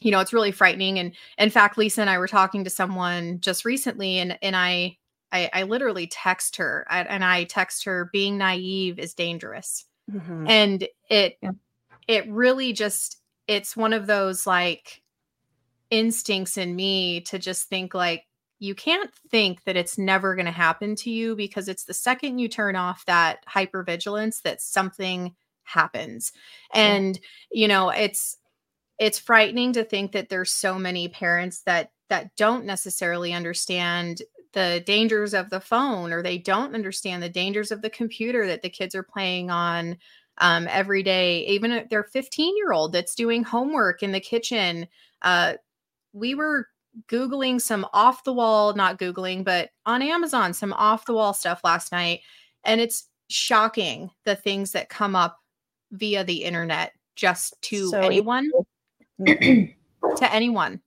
[0.00, 0.98] you know it's really frightening.
[0.98, 4.96] And in fact lisa and i were talking to someone just recently and and i
[5.32, 9.84] i, I literally text her and i text her being naive is dangerous.
[10.10, 10.46] Mm-hmm.
[10.48, 11.52] and it yeah.
[12.08, 15.02] it really just it's one of those like
[15.90, 18.24] instincts in me to just think like
[18.62, 22.38] you can't think that it's never going to happen to you because it's the second
[22.38, 26.32] you turn off that hypervigilance that something happens.
[26.72, 27.18] And
[27.50, 28.36] you know it's
[29.00, 34.22] it's frightening to think that there's so many parents that that don't necessarily understand
[34.52, 38.62] the dangers of the phone or they don't understand the dangers of the computer that
[38.62, 39.96] the kids are playing on
[40.38, 41.44] um, every day.
[41.46, 44.86] Even if they're 15 year old that's doing homework in the kitchen.
[45.20, 45.54] Uh,
[46.12, 46.68] we were
[47.08, 51.60] googling some off the wall not googling but on amazon some off the wall stuff
[51.64, 52.20] last night
[52.64, 55.38] and it's shocking the things that come up
[55.92, 58.50] via the internet just to so anyone
[60.16, 60.80] to anyone.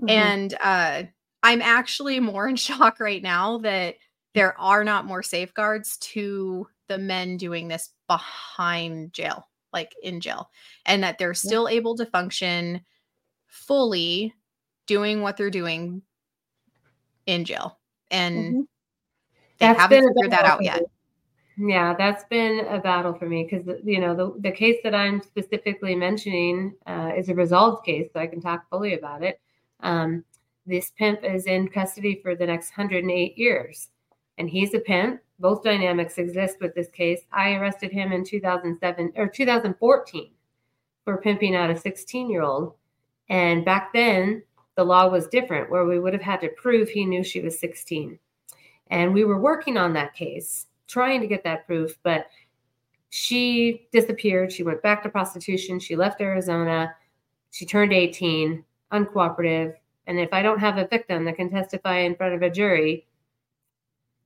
[0.00, 0.08] Mm-hmm.
[0.08, 1.02] And uh,
[1.42, 3.96] I'm actually more in shock right now that
[4.34, 10.50] there are not more safeguards to the men doing this behind jail, like in jail,
[10.86, 11.76] and that they're still yeah.
[11.76, 12.80] able to function
[13.46, 14.34] fully
[14.86, 16.02] doing what they're doing
[17.26, 17.78] in jail.
[18.10, 18.60] And mm-hmm.
[19.58, 20.82] they That's haven't figured that out yet.
[21.58, 25.20] Yeah, that's been a battle for me because you know the the case that I'm
[25.20, 29.38] specifically mentioning uh, is a resolved case, so I can talk fully about it.
[29.80, 30.24] Um,
[30.64, 33.90] this pimp is in custody for the next 108 years,
[34.38, 35.20] and he's a pimp.
[35.40, 37.20] Both dynamics exist with this case.
[37.32, 40.30] I arrested him in 2007 or 2014
[41.04, 42.74] for pimping out a 16 year old,
[43.28, 44.42] and back then
[44.76, 47.58] the law was different, where we would have had to prove he knew she was
[47.58, 48.18] 16,
[48.88, 52.26] and we were working on that case trying to get that proof, but
[53.08, 54.52] she disappeared.
[54.52, 55.80] She went back to prostitution.
[55.80, 56.94] She left Arizona.
[57.50, 59.74] She turned 18, uncooperative.
[60.06, 63.06] And if I don't have a victim that can testify in front of a jury,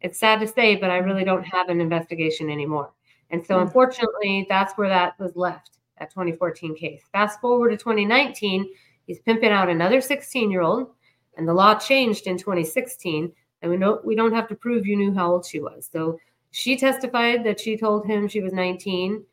[0.01, 2.93] it's sad to say, but I really don't have an investigation anymore.
[3.31, 3.63] And so, hmm.
[3.63, 7.03] unfortunately, that's where that was left, that 2014 case.
[7.13, 8.69] Fast forward to 2019,
[9.07, 10.91] he's pimping out another 16 year old,
[11.37, 13.33] and the law changed in 2016.
[13.63, 15.89] And we know we don't have to prove you knew how old she was.
[15.91, 16.19] So
[16.51, 19.25] she testified that she told him she was 19.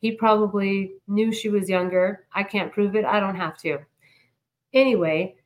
[0.00, 2.26] He probably knew she was younger.
[2.32, 3.04] I can't prove it.
[3.04, 3.78] I don't have to.
[4.72, 5.36] anyway,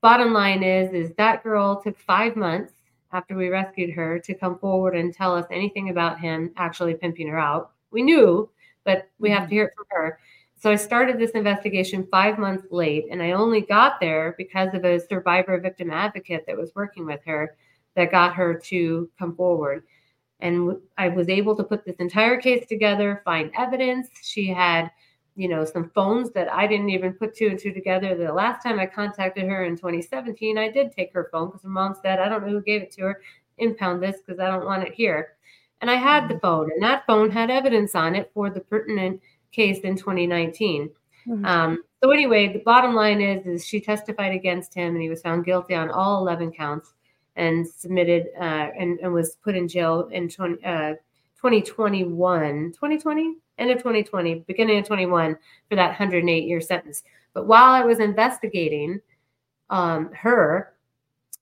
[0.00, 2.72] bottom line is is that girl took five months
[3.12, 7.28] after we rescued her to come forward and tell us anything about him actually pimping
[7.28, 7.72] her out.
[7.90, 8.48] We knew,
[8.84, 9.54] but we have to mm-hmm.
[9.54, 10.18] hear it from her.
[10.58, 14.84] So I started this investigation five months late, and I only got there because of
[14.84, 17.56] a survivor victim advocate that was working with her
[17.94, 19.84] that got her to come forward.
[20.40, 24.08] And I was able to put this entire case together, find evidence.
[24.22, 24.90] She had,
[25.34, 28.14] you know, some phones that I didn't even put two and two together.
[28.14, 31.68] The last time I contacted her in 2017, I did take her phone because her
[31.68, 33.20] mom said, I don't know who gave it to her.
[33.58, 35.36] Impound this because I don't want it here.
[35.80, 36.40] And I had the mm-hmm.
[36.40, 39.20] phone, and that phone had evidence on it for the pertinent
[39.56, 40.90] case in 2019.
[41.26, 41.44] Mm-hmm.
[41.44, 45.22] Um, so anyway, the bottom line is, is she testified against him, and he was
[45.22, 46.92] found guilty on all 11 counts
[47.34, 50.94] and submitted uh, and, and, was put in jail in 20, uh,
[51.36, 55.36] 2021, 2020, end of 2020, beginning of 21
[55.68, 57.02] for that 108 year sentence.
[57.34, 59.00] But while I was investigating
[59.68, 60.75] um, her,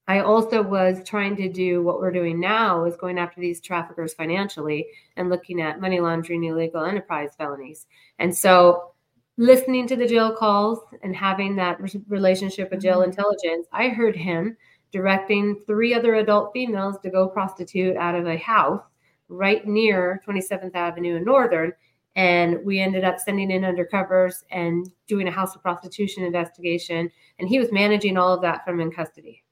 [0.06, 4.12] I also was trying to do what we're doing now is going after these traffickers
[4.12, 4.86] financially
[5.16, 7.86] and looking at money laundering, illegal enterprise felonies.
[8.18, 8.92] And so
[9.38, 13.10] listening to the jail calls and having that relationship with jail mm-hmm.
[13.10, 14.56] intelligence, I heard him
[14.92, 18.82] directing three other adult females to go prostitute out of a house
[19.28, 21.72] right near 27th Avenue and Northern.
[22.14, 27.10] And we ended up sending in undercovers and doing a house of prostitution investigation.
[27.38, 29.43] And he was managing all of that from in custody.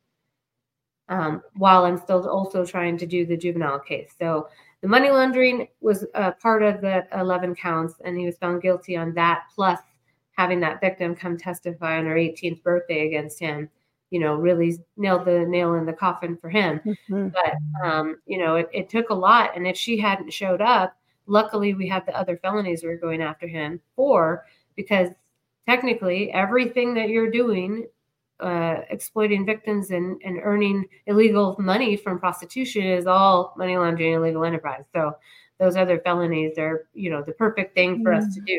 [1.08, 4.14] Um, while I'm still also trying to do the juvenile case.
[4.18, 4.48] So
[4.80, 8.96] the money laundering was a part of the 11 counts, and he was found guilty
[8.96, 9.80] on that, plus
[10.32, 13.68] having that victim come testify on her 18th birthday against him
[14.12, 16.80] you know, really nailed the nail in the coffin for him.
[16.84, 17.28] Mm-hmm.
[17.28, 19.56] But, um, you know, it, it took a lot.
[19.56, 20.94] And if she hadn't showed up,
[21.26, 24.44] luckily we had the other felonies we were going after him for,
[24.76, 25.08] because
[25.66, 27.86] technically everything that you're doing,
[28.42, 34.44] uh, exploiting victims and, and earning illegal money from prostitution is all money laundering illegal
[34.44, 34.84] enterprise.
[34.92, 35.16] So
[35.58, 38.18] those other felonies are, you know, the perfect thing for mm.
[38.18, 38.46] us to mm.
[38.46, 38.58] do.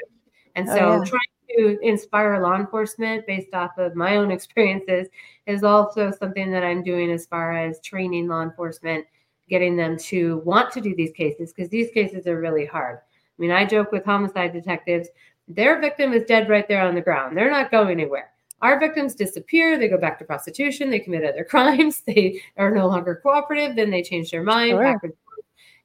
[0.55, 1.03] And oh, so oh, yeah.
[1.03, 1.21] trying
[1.57, 5.07] to inspire law enforcement based off of my own experiences
[5.45, 9.05] is also something that I'm doing as far as training law enforcement,
[9.49, 12.99] getting them to want to do these cases because these cases are really hard.
[12.99, 15.09] I mean, I joke with homicide detectives,
[15.47, 17.35] their victim is dead right there on the ground.
[17.35, 18.32] They're not going anywhere.
[18.63, 22.87] Our victims disappear, they go back to prostitution, they commit other crimes, they are no
[22.87, 24.71] longer cooperative, then they change their mind.
[24.71, 25.13] Sure.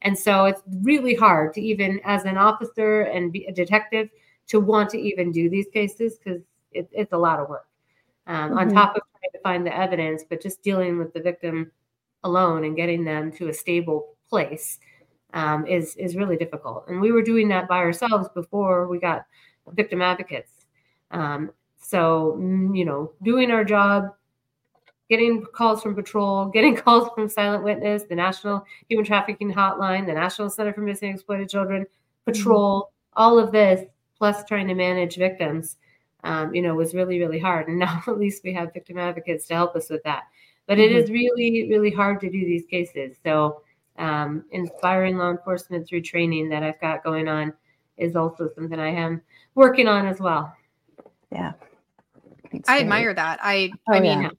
[0.01, 4.09] And so it's really hard to even, as an officer and be a detective,
[4.47, 7.67] to want to even do these cases because it, it's a lot of work.
[8.27, 8.59] Um, mm-hmm.
[8.59, 11.71] On top of trying to find the evidence, but just dealing with the victim
[12.23, 14.79] alone and getting them to a stable place
[15.33, 16.85] um, is is really difficult.
[16.87, 19.25] And we were doing that by ourselves before we got
[19.73, 20.51] victim advocates.
[21.11, 21.51] Um,
[21.89, 24.13] so mm, you know, doing our job,
[25.09, 30.13] getting calls from patrol, getting calls from Silent Witness, the National Human Trafficking Hotline, the
[30.13, 32.31] National Center for Missing and Exploited Children, mm-hmm.
[32.31, 33.23] patrol, mm-hmm.
[33.23, 33.85] all of this
[34.19, 35.77] plus trying to manage victims,
[36.23, 37.67] um, you know, was really, really hard.
[37.67, 40.23] And now at least we have victim advocates to help us with that.
[40.67, 40.95] But mm-hmm.
[40.95, 43.17] it is really, really hard to do these cases.
[43.23, 43.63] So
[43.97, 47.51] um, inspiring law enforcement through training that I've got going on
[47.97, 49.23] is also something I am
[49.55, 50.55] working on as well.
[51.31, 51.53] Yeah.
[52.67, 53.39] I admire that.
[53.41, 54.29] I oh, I mean yeah.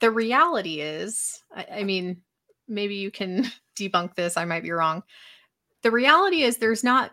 [0.00, 2.22] the reality is I, I mean
[2.68, 5.02] maybe you can debunk this I might be wrong.
[5.82, 7.12] The reality is there's not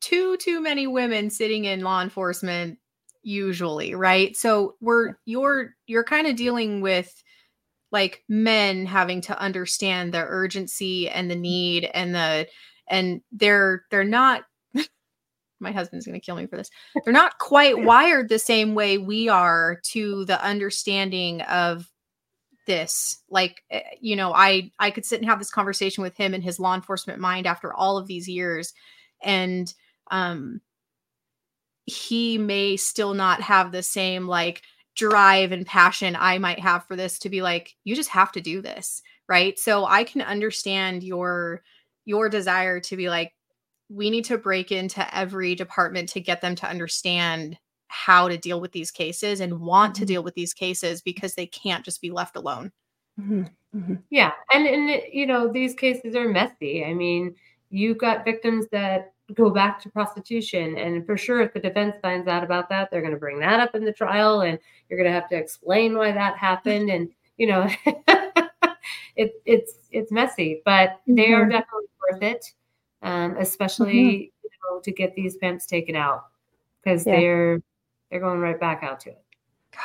[0.00, 2.78] too too many women sitting in law enforcement
[3.22, 4.36] usually, right?
[4.36, 7.22] So we're you're you're kind of dealing with
[7.92, 11.42] like men having to understand the urgency and the mm-hmm.
[11.42, 12.48] need and the
[12.88, 14.44] and they're they're not
[15.62, 16.70] my husband's going to kill me for this.
[17.04, 21.88] They're not quite wired the same way we are to the understanding of
[22.66, 23.22] this.
[23.30, 26.42] Like eh, you know, I I could sit and have this conversation with him in
[26.42, 28.74] his law enforcement mind after all of these years
[29.22, 29.72] and
[30.10, 30.60] um
[31.84, 34.62] he may still not have the same like
[34.94, 38.40] drive and passion I might have for this to be like you just have to
[38.40, 41.62] do this right so I can understand your
[42.04, 43.32] your desire to be like
[43.88, 48.60] we need to break into every department to get them to understand how to deal
[48.60, 50.00] with these cases and want mm-hmm.
[50.00, 52.72] to deal with these cases because they can't just be left alone.
[53.20, 53.42] Mm-hmm.
[53.76, 53.94] Mm-hmm.
[54.10, 56.84] Yeah, and and you know these cases are messy.
[56.84, 57.34] I mean,
[57.70, 60.76] you've got victims that go back to prostitution.
[60.76, 63.60] And for sure, if the defense finds out about that, they're going to bring that
[63.60, 66.90] up in the trial and you're going to have to explain why that happened.
[66.90, 67.68] And, you know,
[69.16, 71.14] it, it's, it's messy, but mm-hmm.
[71.14, 71.52] they are mm-hmm.
[71.52, 72.52] definitely worth it.
[73.02, 74.44] Um, especially, mm-hmm.
[74.44, 76.26] you know, to get these pimps taken out
[76.82, 77.16] because yeah.
[77.16, 77.62] they're,
[78.10, 79.22] they're going right back out to it.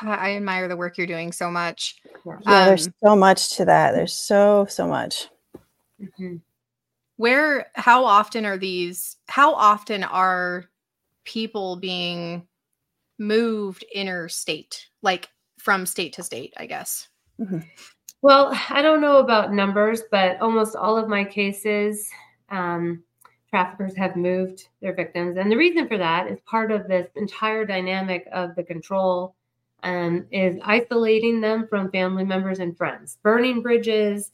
[0.02, 2.02] God, I admire the work you're doing so much.
[2.26, 3.94] Yeah, um, there's so much to that.
[3.94, 5.30] There's so so much.
[6.02, 6.36] Mm-hmm.
[7.16, 7.68] Where?
[7.76, 9.16] How often are these?
[9.28, 10.66] How often are
[11.24, 12.46] people being
[13.18, 16.54] moved interstate, like from state to state?
[16.58, 17.08] I guess.
[17.40, 17.60] Mm-hmm.
[18.22, 22.10] Well, I don't know about numbers, but almost all of my cases,
[22.50, 23.04] um,
[23.50, 25.38] traffickers have moved their victims.
[25.38, 29.36] And the reason for that is part of this entire dynamic of the control
[29.84, 34.32] um, is isolating them from family members and friends, burning bridges,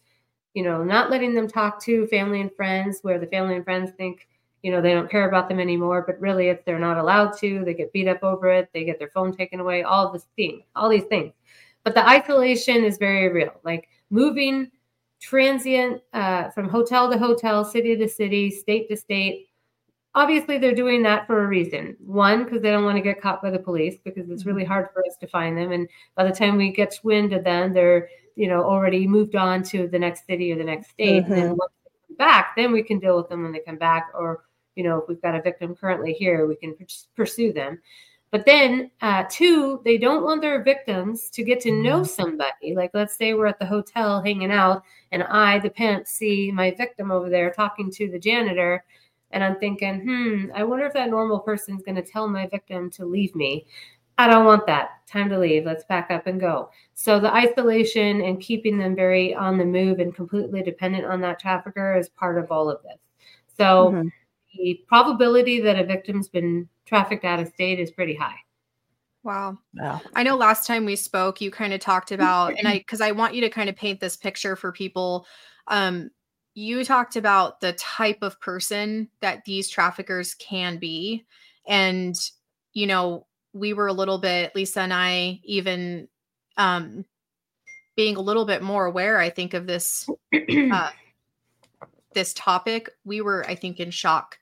[0.54, 3.92] you know, not letting them talk to family and friends where the family and friends
[3.98, 4.28] think,
[4.62, 6.04] you know, they don't care about them anymore.
[6.06, 9.00] But really, if they're not allowed to, they get beat up over it, they get
[9.00, 11.34] their phone taken away, all this thing, all these things.
[11.84, 13.54] But the isolation is very real.
[13.64, 14.72] Like moving
[15.24, 19.48] transient uh, from hotel to hotel, city to city, state to state.
[20.16, 21.96] Obviously, they're doing that for a reason.
[22.06, 24.72] One, because they don't want to get caught by the police because it's really mm-hmm.
[24.74, 25.72] hard for us to find them.
[25.72, 29.64] And by the time we get wind of them, they're you know already moved on
[29.64, 31.24] to the next city or the next state.
[31.24, 31.32] Mm-hmm.
[31.32, 31.58] And then mm-hmm.
[31.58, 34.10] once they come back, then we can deal with them when they come back.
[34.14, 34.44] Or
[34.76, 36.76] you know, if we've got a victim currently here, we can
[37.16, 37.80] pursue them.
[38.34, 42.06] But then, uh, two, they don't want their victims to get to know mm-hmm.
[42.06, 42.74] somebody.
[42.76, 46.72] Like, let's say we're at the hotel hanging out, and I, the pimp, see my
[46.72, 48.86] victim over there talking to the janitor.
[49.30, 52.48] And I'm thinking, hmm, I wonder if that normal person is going to tell my
[52.48, 53.68] victim to leave me.
[54.18, 55.06] I don't want that.
[55.08, 55.66] Time to leave.
[55.66, 56.72] Let's pack up and go.
[56.96, 61.40] So the isolation and keeping them very on the move and completely dependent on that
[61.40, 62.98] trafficker is part of all of this.
[63.56, 64.08] So mm-hmm.
[64.58, 68.38] The probability that a victim's been trafficked out of state is pretty high.
[69.24, 69.58] Wow.
[69.76, 70.02] wow.
[70.16, 73.12] I know last time we spoke, you kind of talked about, and I, because I
[73.12, 75.26] want you to kind of paint this picture for people.
[75.68, 76.12] Um,
[76.56, 81.26] you talked about the type of person that these traffickers can be.
[81.66, 82.16] And,
[82.74, 86.10] you know, we were a little bit, Lisa and I, even
[86.58, 87.06] um,
[87.96, 90.08] being a little bit more aware, I think, of this.
[90.72, 90.90] Uh,
[92.14, 94.38] this topic we were i think in shock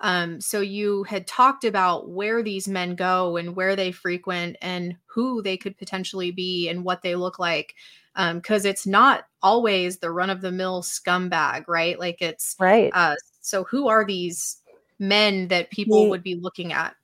[0.00, 4.96] um, so you had talked about where these men go and where they frequent and
[5.06, 7.74] who they could potentially be and what they look like.
[8.14, 11.98] Because um, it's not always the run of the mill scumbag, right?
[11.98, 12.90] Like it's right.
[12.94, 14.58] Uh, so who are these
[14.98, 16.10] men that people yeah.
[16.10, 16.94] would be looking at?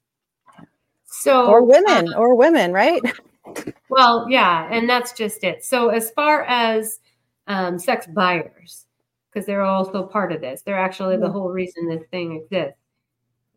[1.04, 3.02] So or women, uh, or women, right?
[3.90, 5.62] well, yeah, and that's just it.
[5.64, 6.98] So as far as
[7.46, 8.86] um, sex buyers,
[9.30, 12.81] because they're also part of this, they're actually the whole reason this thing exists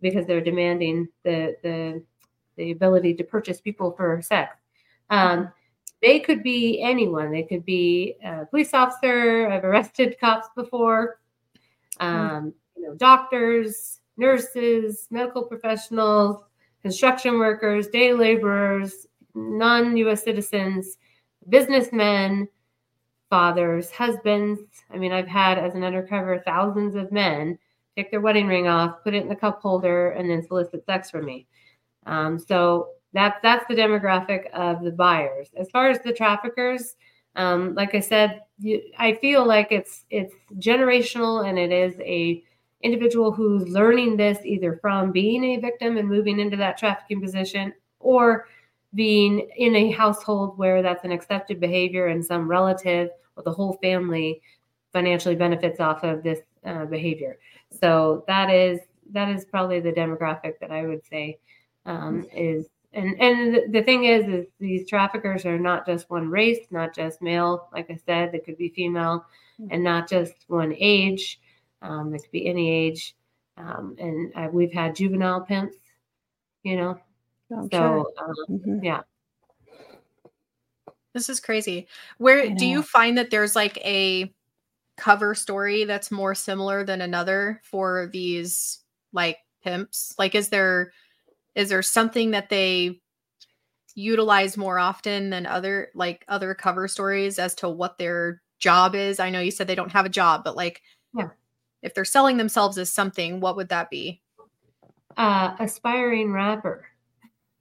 [0.06, 2.04] because they're demanding the the
[2.58, 4.56] the ability to purchase people for sex.
[5.10, 5.52] Um,
[6.02, 7.32] they could be anyone.
[7.32, 9.50] They could be a police officer.
[9.50, 11.20] I've arrested cops before.
[12.00, 16.44] Um, you know, doctors, nurses, medical professionals,
[16.84, 20.24] construction workers, day laborers, non-U.S.
[20.24, 20.98] citizens,
[21.50, 22.48] businessmen,
[23.30, 24.62] fathers, husbands.
[24.92, 27.58] I mean, I've had as an undercover thousands of men
[27.96, 31.10] take their wedding ring off, put it in the cup holder, and then solicit sex
[31.10, 31.48] from me.
[32.06, 35.50] Um, so that's that's the demographic of the buyers.
[35.58, 36.96] As far as the traffickers,
[37.36, 42.44] um, like I said, you, I feel like it's it's generational and it is a
[42.82, 47.74] individual who's learning this either from being a victim and moving into that trafficking position
[48.00, 48.48] or
[48.94, 53.78] being in a household where that's an accepted behavior and some relative or the whole
[53.82, 54.42] family
[54.94, 57.38] financially benefits off of this uh, behavior.
[57.80, 58.80] So that is
[59.12, 61.40] that is probably the demographic that I would say
[61.86, 66.66] um, is and and the thing is is these traffickers are not just one race,
[66.72, 67.68] not just male.
[67.74, 69.26] Like I said, they could be female,
[69.60, 69.68] mm-hmm.
[69.72, 71.40] and not just one age.
[71.82, 73.16] Um, it could be any age.
[73.58, 75.78] Um, and uh, we've had juvenile pimps,
[76.64, 77.00] you know.
[77.52, 78.14] I'm so sure.
[78.18, 78.84] um, mm-hmm.
[78.84, 79.02] yeah.
[81.14, 81.88] This is crazy.
[82.18, 84.34] Where do you find that there's like a
[84.98, 88.80] cover story that's more similar than another for these
[89.14, 90.14] like pimps?
[90.18, 90.92] Like is there
[91.56, 93.00] is there something that they
[93.96, 99.20] utilize more often than other like other cover stories as to what their job is?
[99.20, 100.82] I know you said they don't have a job, but like
[101.14, 101.30] yeah.
[101.82, 104.22] if they're selling themselves as something, what would that be?
[105.18, 106.86] Uh aspiring rapper.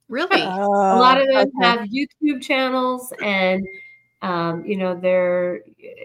[0.09, 0.43] Really?
[0.43, 1.67] a lot of them okay.
[1.67, 3.67] have YouTube channels and
[4.25, 5.61] um, you know, they're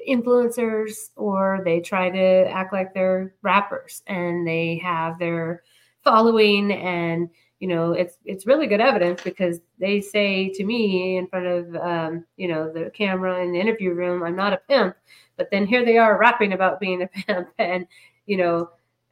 [0.07, 5.63] influencers or they try to act like they're rappers and they have their
[6.03, 11.27] following and you know it's it's really good evidence because they say to me in
[11.27, 14.95] front of um, you know the camera in the interview room i'm not a pimp
[15.35, 17.85] but then here they are rapping about being a pimp and
[18.27, 18.69] you know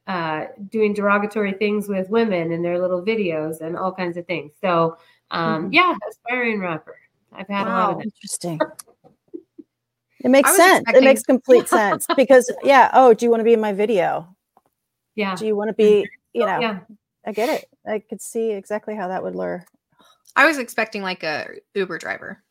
[0.07, 4.53] uh, doing derogatory things with women in their little videos and all kinds of things
[4.61, 4.97] so
[5.31, 5.73] um, mm-hmm.
[5.73, 6.95] yeah aspiring rapper
[7.33, 7.69] I've had wow.
[7.69, 8.11] a lot of them.
[8.15, 8.59] Interesting.
[10.23, 10.79] It makes sense.
[10.79, 12.89] Expecting- it makes complete sense because yeah.
[12.93, 14.35] Oh, do you want to be in my video?
[15.15, 15.35] Yeah.
[15.35, 16.07] Do you want to be?
[16.33, 16.59] You know.
[16.59, 16.79] Yeah.
[17.25, 17.65] I get it.
[17.85, 19.65] I could see exactly how that would lure.
[20.35, 22.43] I was expecting like a Uber driver.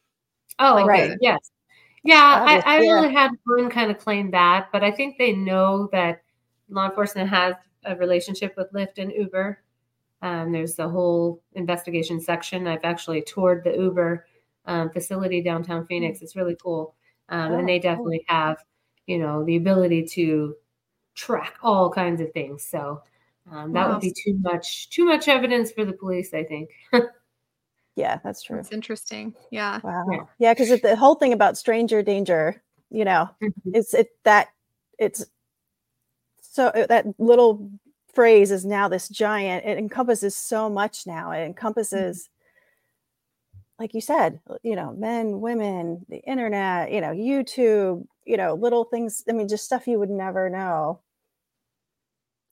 [0.58, 1.10] Oh, like right.
[1.12, 1.38] A, yes.
[2.02, 2.92] Yeah, I, I yeah.
[2.92, 6.22] really had one kind of claim that, but I think they know that
[6.68, 7.54] law enforcement has
[7.84, 9.62] a relationship with Lyft and Uber.
[10.22, 12.66] Um, there's the whole investigation section.
[12.66, 14.26] I've actually toured the Uber
[14.66, 15.86] um, facility downtown.
[15.86, 16.22] Phoenix.
[16.22, 16.95] It's really cool,
[17.29, 18.37] um, oh, and they definitely cool.
[18.37, 18.59] have,
[19.07, 20.55] you know, the ability to
[21.14, 22.64] track all kinds of things.
[22.64, 23.03] So
[23.51, 23.95] um, that wow.
[23.95, 26.35] would be too much, too much evidence for the police.
[26.35, 26.70] I think.
[27.97, 28.59] yeah, that's true.
[28.59, 29.35] It's interesting.
[29.51, 29.81] Yeah.
[29.83, 30.29] Wow.
[30.39, 33.70] Yeah, because yeah, the whole thing about stranger danger, you know, mm-hmm.
[33.74, 34.49] it's it that
[34.99, 35.27] it's
[36.41, 37.70] so that little
[38.12, 41.47] phrase is now this giant it encompasses so much now it mm-hmm.
[41.49, 42.36] encompasses mm-hmm.
[43.79, 48.85] Like you said you know men women the internet you know youtube you know little
[48.85, 51.01] things i mean just stuff you would never know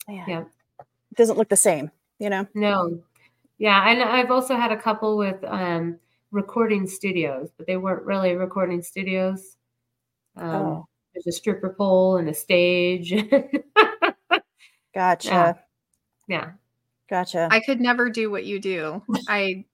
[0.06, 0.40] Man, yeah
[0.80, 3.00] it doesn't look the same you know no
[3.58, 5.98] yeah and i've also had a couple with um
[6.30, 9.56] recording studios but they weren't really recording studios
[10.36, 10.86] um oh.
[11.14, 13.12] there's a stripper pole and a stage
[14.94, 15.28] Gotcha.
[15.28, 15.54] Yeah.
[16.28, 16.50] yeah.
[17.10, 17.48] Gotcha.
[17.50, 19.02] I could never do what you do.
[19.28, 19.64] I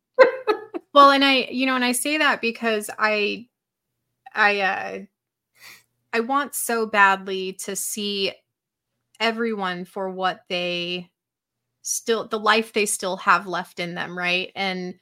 [0.92, 3.46] well, and I, you know, and I say that because I
[4.34, 4.98] I uh
[6.12, 8.32] I want so badly to see
[9.20, 11.10] everyone for what they
[11.82, 14.52] still the life they still have left in them, right?
[14.56, 14.96] And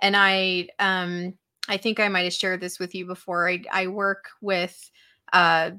[0.00, 1.34] and I um
[1.68, 3.48] I think I might have shared this with you before.
[3.50, 4.90] I I work with
[5.32, 5.72] uh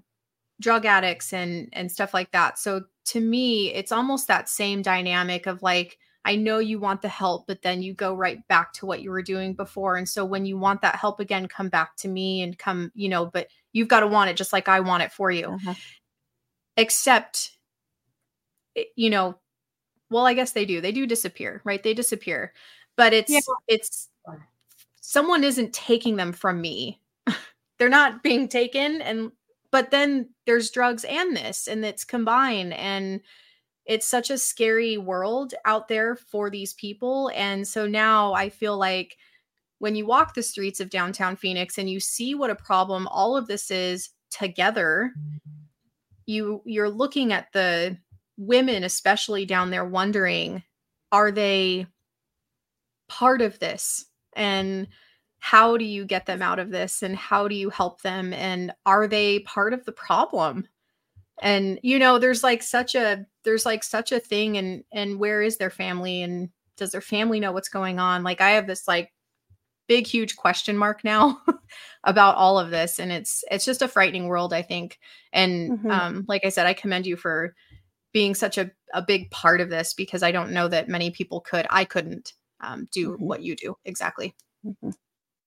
[0.62, 2.60] drug addicts and and stuff like that.
[2.60, 6.00] So to me, it's almost that same dynamic of like
[6.30, 9.10] I know you want the help, but then you go right back to what you
[9.10, 9.96] were doing before.
[9.96, 13.10] And so when you want that help again, come back to me and come, you
[13.10, 15.48] know, but you've got to want it just like I want it for you.
[15.48, 15.74] Uh-huh.
[16.78, 17.50] Except,
[18.76, 19.40] eh, you know,
[20.12, 20.82] well, I guess they do.
[20.82, 21.82] They do disappear, right?
[21.82, 22.54] They disappear.
[22.96, 23.40] But it's, yeah.
[23.68, 24.10] it's,
[25.02, 27.02] someone isn't taking them from me.
[27.80, 29.02] They're not being taken.
[29.02, 29.32] And
[29.72, 33.22] but then there's drugs and this and it's combined and
[33.90, 38.78] it's such a scary world out there for these people and so now i feel
[38.78, 39.18] like
[39.80, 43.36] when you walk the streets of downtown phoenix and you see what a problem all
[43.36, 45.12] of this is together
[46.26, 47.98] you you're looking at the
[48.38, 50.64] women especially down there wondering
[51.12, 51.88] are they
[53.10, 54.06] part of this?
[54.34, 54.88] And
[55.40, 57.02] how do you get them out of this?
[57.02, 58.32] And how do you help them?
[58.34, 60.68] And are they part of the problem
[61.42, 65.42] and you know there's like such a there's like such a thing and and where
[65.42, 68.88] is their family and does their family know what's going on like i have this
[68.88, 69.12] like
[69.88, 71.42] big huge question mark now
[72.04, 75.00] about all of this and it's it's just a frightening world i think
[75.34, 75.92] and mm-hmm.
[75.92, 77.56] um like i said i commend you for
[78.12, 81.42] being such a, a big part of this because i don't know that many people
[81.42, 83.26] could i couldn't um, do mm-hmm.
[83.26, 84.36] what you do exactly
[84.66, 84.90] mm-hmm.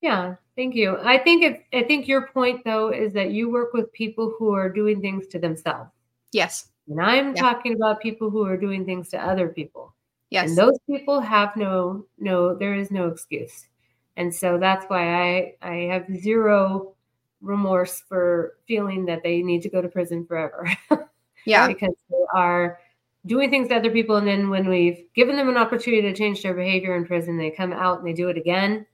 [0.02, 0.98] Yeah, thank you.
[1.00, 4.52] I think it, I think your point though is that you work with people who
[4.52, 5.90] are doing things to themselves.
[6.32, 6.68] Yes.
[6.88, 7.40] And I'm yeah.
[7.40, 9.94] talking about people who are doing things to other people.
[10.30, 10.48] Yes.
[10.48, 13.68] And those people have no no there is no excuse.
[14.16, 16.94] And so that's why I I have zero
[17.40, 20.68] remorse for feeling that they need to go to prison forever.
[21.46, 21.68] yeah.
[21.68, 22.80] because they are
[23.26, 26.42] doing things to other people and then when we've given them an opportunity to change
[26.42, 28.84] their behavior in prison, they come out and they do it again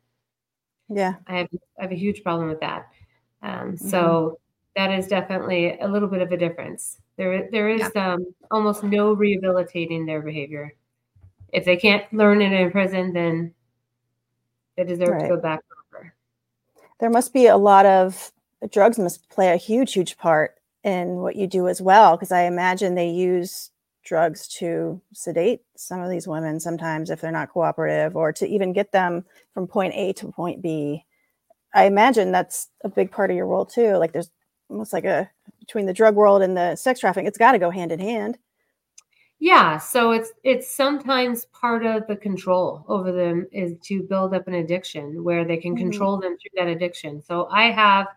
[0.89, 1.15] yeah.
[1.27, 2.89] I have, I have a huge problem with that.
[3.43, 3.89] Um, mm-hmm.
[3.89, 4.41] So
[4.77, 6.99] that is definitely a little bit of a difference.
[7.17, 8.15] There, there is yeah.
[8.15, 10.75] um, almost no rehabilitating their behavior.
[11.53, 13.55] If they can't learn it in prison, then
[14.77, 15.23] they deserve right.
[15.23, 15.61] to go back
[15.95, 16.15] over.
[17.01, 18.33] There must be a lot of
[18.71, 22.43] drugs must play a huge, huge part in what you do as well, because I
[22.43, 23.71] imagine they use
[24.09, 28.73] drugs to sedate some of these women sometimes if they're not cooperative or to even
[28.73, 31.05] get them from point A to point B.
[31.75, 33.97] I imagine that's a big part of your role too.
[33.97, 34.31] Like there's
[34.71, 35.31] almost like a
[35.61, 38.39] between the drug world and the sex trafficking, it's got to go hand in hand.
[39.41, 44.49] Yeah, so it's it's sometimes part of the control over them is to build up
[44.49, 45.91] an addiction where they can mm-hmm.
[45.91, 47.23] control them through that addiction.
[47.23, 48.09] So I have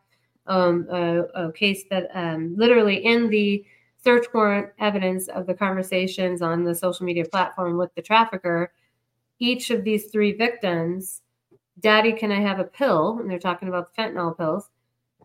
[0.48, 3.64] um, a, a case that um, literally in the
[4.04, 8.72] search warrant evidence of the conversations on the social media platform with the trafficker,
[9.40, 11.22] each of these three victims,
[11.80, 13.20] Daddy, can I have a pill?
[13.20, 14.70] And they're talking about the fentanyl pills.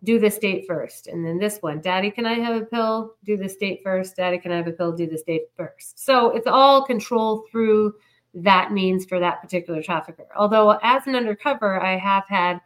[0.03, 1.07] Do this date first.
[1.07, 3.15] And then this one, Daddy, can I have a pill?
[3.25, 4.15] Do this date first.
[4.15, 4.91] Daddy, can I have a pill?
[4.91, 6.03] Do this date first.
[6.03, 7.95] So it's all control through
[8.33, 10.27] that means for that particular trafficker.
[10.35, 12.59] Although, as an undercover, I have had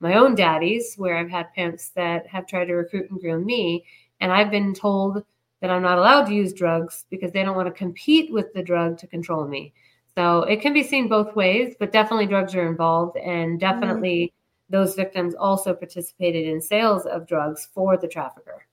[0.00, 3.84] my own daddies where I've had pimps that have tried to recruit and groom me.
[4.20, 5.24] And I've been told
[5.60, 8.62] that I'm not allowed to use drugs because they don't want to compete with the
[8.62, 9.72] drug to control me.
[10.16, 13.16] So it can be seen both ways, but definitely drugs are involved.
[13.16, 13.58] And mm-hmm.
[13.58, 14.76] definitely mm-hmm.
[14.76, 18.66] those victims also participated in sales of drugs for the trafficker.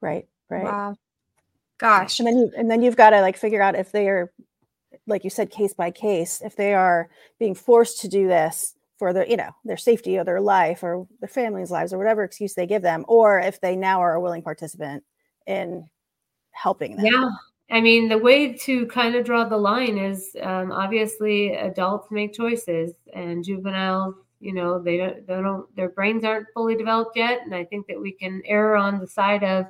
[0.00, 0.64] Right, right.
[0.64, 0.96] Wow.
[1.78, 2.18] Gosh.
[2.18, 4.32] And then you and then you've got to like figure out if they are
[5.06, 9.12] like you said, case by case, if they are being forced to do this for
[9.12, 12.54] their, you know, their safety or their life or their family's lives or whatever excuse
[12.54, 15.04] they give them, or if they now are a willing participant
[15.46, 15.88] in
[16.62, 17.06] helping them.
[17.06, 17.30] Yeah.
[17.70, 22.32] I mean, the way to kind of draw the line is um, obviously adults make
[22.32, 27.40] choices and juveniles, you know, they don't, they don't, their brains aren't fully developed yet.
[27.44, 29.66] And I think that we can err on the side of,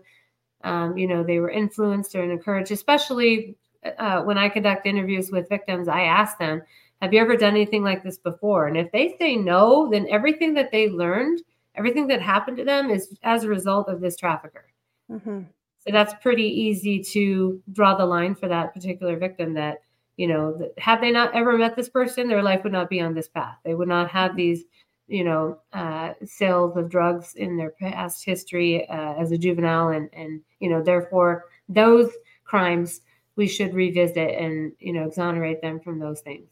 [0.63, 3.57] um, you know, they were influenced or encouraged, especially
[3.99, 6.63] uh, when I conduct interviews with victims, I ask them,
[7.03, 8.67] have you ever done anything like this before?
[8.69, 11.43] And if they say no, then everything that they learned,
[11.75, 14.67] everything that happened to them is as a result of this trafficker.
[15.11, 15.43] Mm-hmm.
[15.89, 19.79] So that's pretty easy to draw the line for that particular victim that,
[20.19, 23.15] you know, had they not ever met this person, their life would not be on
[23.15, 23.57] this path.
[23.65, 24.65] They would not have these,
[25.07, 29.89] you know, uh, sales of drugs in their past history uh, as a juvenile.
[29.89, 32.13] And, and, you know, therefore, those
[32.45, 33.01] crimes
[33.37, 36.51] we should revisit and, you know, exonerate them from those things.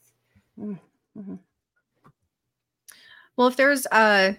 [0.59, 1.35] Mm-hmm.
[3.35, 4.35] Well, if there's a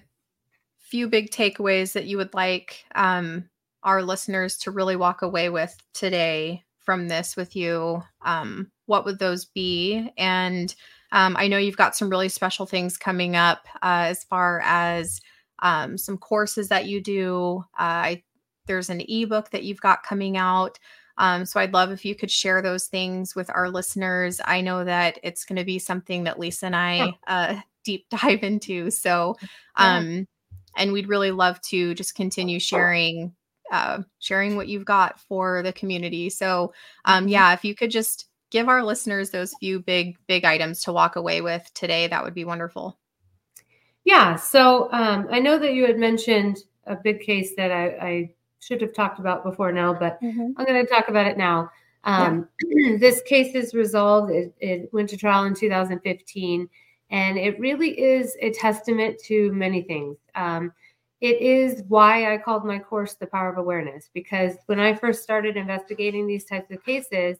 [0.80, 3.48] few big takeaways that you would like um,
[3.82, 9.18] our listeners to really walk away with today from this with you, um, what would
[9.18, 10.10] those be?
[10.16, 10.74] And
[11.12, 15.20] um, I know you've got some really special things coming up uh, as far as
[15.60, 17.64] um, some courses that you do.
[17.78, 18.22] Uh, I,
[18.66, 20.78] there's an ebook that you've got coming out.
[21.18, 24.40] Um, so I'd love if you could share those things with our listeners.
[24.44, 28.42] I know that it's going to be something that Lisa and I uh, deep dive
[28.42, 28.90] into.
[28.90, 29.36] So,
[29.76, 30.26] um,
[30.76, 33.34] and we'd really love to just continue sharing
[33.70, 36.30] uh, sharing what you've got for the community.
[36.30, 36.72] So,
[37.04, 37.28] um, mm-hmm.
[37.28, 41.16] yeah, if you could just give our listeners those few big big items to walk
[41.16, 42.98] away with today, that would be wonderful.
[44.04, 44.36] Yeah.
[44.36, 48.80] So um, I know that you had mentioned a big case that I, I should
[48.80, 50.52] have talked about before now, but mm-hmm.
[50.56, 51.70] I'm going to talk about it now.
[52.04, 52.96] Um, yeah.
[53.00, 54.30] this case is resolved.
[54.30, 56.68] It, it, went to trial in 2015,
[57.10, 60.16] and it really is a testament to many things.
[60.34, 60.72] Um,
[61.20, 65.22] it is why I called my course The Power of Awareness, because when I first
[65.22, 67.38] started investigating these types of cases,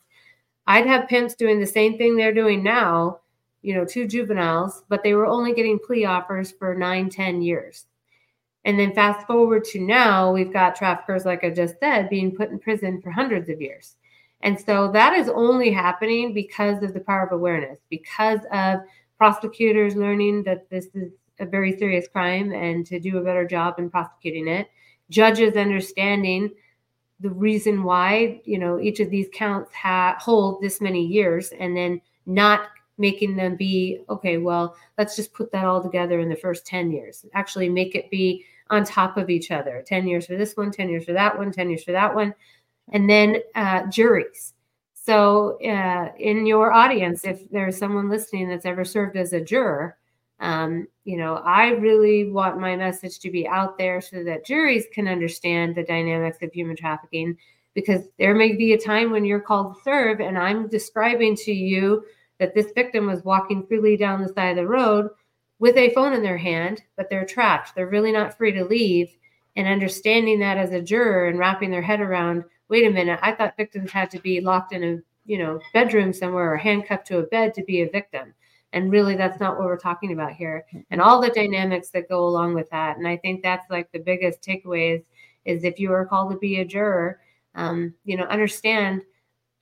[0.66, 3.20] I'd have pimps doing the same thing they're doing now,
[3.62, 7.86] you know, two juveniles, but they were only getting plea offers for nine, ten years.
[8.64, 12.50] And then fast forward to now, we've got traffickers, like I just said, being put
[12.50, 13.96] in prison for hundreds of years.
[14.42, 18.80] And so that is only happening because of the power of awareness, because of
[19.16, 23.78] prosecutors learning that this is a very serious crime and to do a better job
[23.78, 24.68] in prosecuting it,
[25.10, 26.50] judges understanding
[27.20, 31.76] the reason why you know each of these counts ha- hold this many years and
[31.76, 32.68] then not
[32.98, 36.90] making them be okay well let's just put that all together in the first 10
[36.90, 37.24] years.
[37.34, 39.82] Actually make it be on top of each other.
[39.86, 42.34] 10 years for this one 10 years for that one 10 years for that one.
[42.92, 44.54] And then uh, juries.
[44.94, 49.96] So uh, in your audience if there's someone listening that's ever served as a juror
[50.40, 54.86] um, you know i really want my message to be out there so that juries
[54.92, 57.36] can understand the dynamics of human trafficking
[57.74, 61.52] because there may be a time when you're called to serve and i'm describing to
[61.52, 62.04] you
[62.38, 65.10] that this victim was walking freely down the side of the road
[65.58, 67.74] with a phone in their hand, but they're trapped.
[67.74, 69.16] They're really not free to leave.
[69.56, 73.32] And understanding that as a juror and wrapping their head around, wait a minute, I
[73.32, 77.18] thought victims had to be locked in a you know bedroom somewhere or handcuffed to
[77.18, 78.34] a bed to be a victim.
[78.72, 80.66] And really, that's not what we're talking about here.
[80.90, 82.98] And all the dynamics that go along with that.
[82.98, 85.02] And I think that's like the biggest takeaway is,
[85.44, 87.20] is if you are called to be a juror,
[87.54, 89.02] um, you know, understand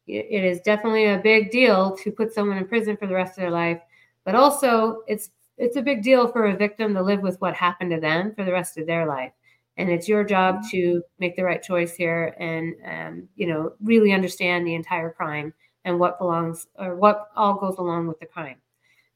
[0.06, 3.42] it is definitely a big deal to put someone in prison for the rest of
[3.42, 3.80] their life
[4.24, 7.90] but also it's it's a big deal for a victim to live with what happened
[7.90, 9.32] to them for the rest of their life
[9.78, 10.68] and it's your job mm-hmm.
[10.70, 15.52] to make the right choice here and um, you know really understand the entire crime
[15.84, 18.56] and what belongs or what all goes along with the crime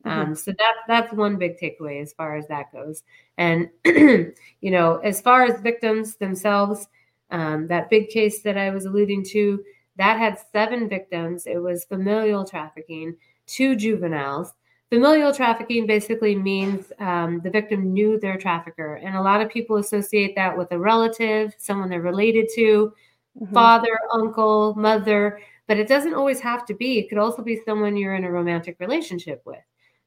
[0.05, 0.21] mm-hmm.
[0.21, 3.03] um, so that that's one big takeaway as far as that goes
[3.39, 6.89] and you know as far as victims themselves
[7.31, 9.63] um, that big case that i was alluding to
[10.01, 11.47] that had seven victims.
[11.47, 14.55] It was familial trafficking, two juveniles.
[14.89, 18.95] Familial trafficking basically means um, the victim knew their trafficker.
[18.95, 22.95] And a lot of people associate that with a relative, someone they're related to,
[23.39, 23.53] mm-hmm.
[23.53, 25.39] father, uncle, mother,
[25.69, 26.99] but it doesn't always have to be.
[26.99, 29.61] It could also be someone you're in a romantic relationship with.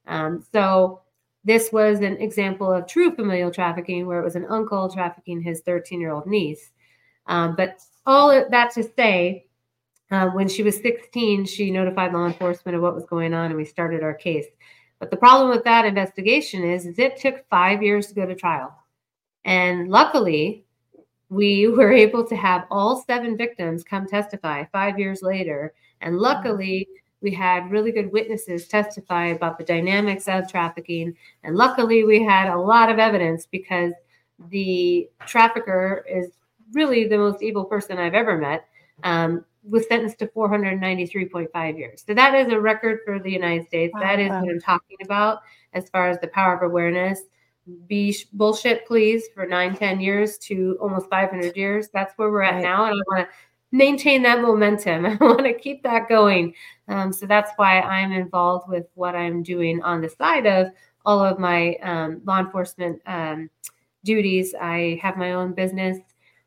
[0.07, 1.01] Um, so
[1.43, 5.61] this was an example of true familial trafficking, where it was an uncle trafficking his
[5.61, 6.71] 13 year old niece.
[7.27, 9.47] Um, but all that to say,
[10.11, 13.55] uh, when she was 16, she notified law enforcement of what was going on, and
[13.55, 14.45] we started our case.
[14.99, 18.35] But the problem with that investigation is, is it took five years to go to
[18.35, 18.73] trial.
[19.43, 20.65] And luckily,
[21.29, 25.73] we were able to have all seven victims come testify five years later.
[25.99, 26.87] And luckily,
[27.23, 31.15] we had really good witnesses testify about the dynamics of trafficking.
[31.43, 33.93] And luckily, we had a lot of evidence because
[34.49, 36.31] the trafficker is
[36.73, 38.67] really the most evil person I've ever met.
[39.03, 42.03] Um, was sentenced to 493.5 years.
[42.05, 43.93] So that is a record for the United States.
[43.93, 44.01] Wow.
[44.01, 45.39] That is what I'm talking about
[45.71, 47.21] as far as the power of awareness.
[47.87, 51.87] Be bullshit, please, for nine, 10 years to almost 500 years.
[51.93, 52.63] That's where we're at right.
[52.63, 52.85] now.
[52.85, 53.35] And I want to
[53.73, 55.05] maintain that momentum.
[55.05, 56.53] I want to keep that going.
[56.87, 60.67] Um, so that's why I'm involved with what I'm doing on the side of
[61.05, 63.49] all of my um, law enforcement um,
[64.05, 64.53] duties.
[64.61, 65.97] I have my own business.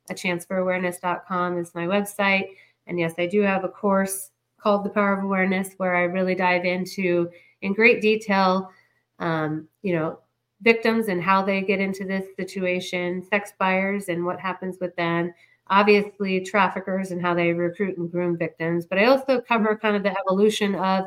[0.09, 2.51] A chanceforawareness.com is my website.
[2.87, 6.37] And yes, I do have a course called The Power of Awareness where I really
[6.37, 7.29] dive into
[7.61, 8.71] in great detail,
[9.19, 10.21] um, you know,
[10.63, 15.35] victims and how they get into this situation, sex buyers and what happens with them,
[15.69, 20.03] obviously traffickers and how they recruit and groom victims, but I also cover kind of
[20.03, 21.07] the evolution of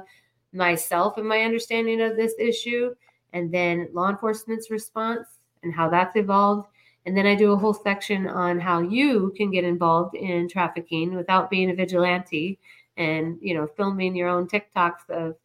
[0.52, 2.94] myself and my understanding of this issue,
[3.34, 5.28] and then law enforcement's response
[5.64, 6.68] and how that's evolved.
[7.06, 11.16] And then I do a whole section on how you can get involved in trafficking
[11.16, 12.60] without being a vigilante
[12.98, 15.36] and, you know, filming your own TikToks of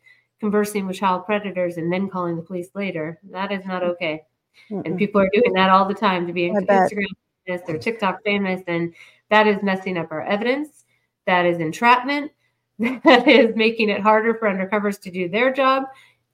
[0.40, 3.20] conversing with child predators and then calling the police later.
[3.30, 4.24] That is not okay.
[4.70, 4.84] Mm-mm.
[4.84, 7.06] And people are doing that all the time to be Instagram
[7.46, 8.94] famous or TikTok famous, and
[9.30, 10.84] that is messing up our evidence.
[11.26, 12.32] That is entrapment.
[13.04, 15.84] That is making it harder for undercovers to do their job.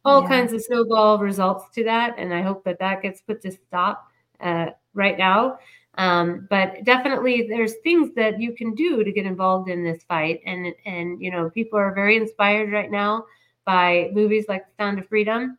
[0.07, 0.29] All yeah.
[0.29, 4.09] kinds of snowball results to that, and I hope that that gets put to stop
[4.41, 5.59] uh, right now.
[5.99, 10.41] Um, but definitely, there's things that you can do to get involved in this fight,
[10.47, 13.27] and and you know, people are very inspired right now
[13.67, 15.59] by movies like The Sound of Freedom.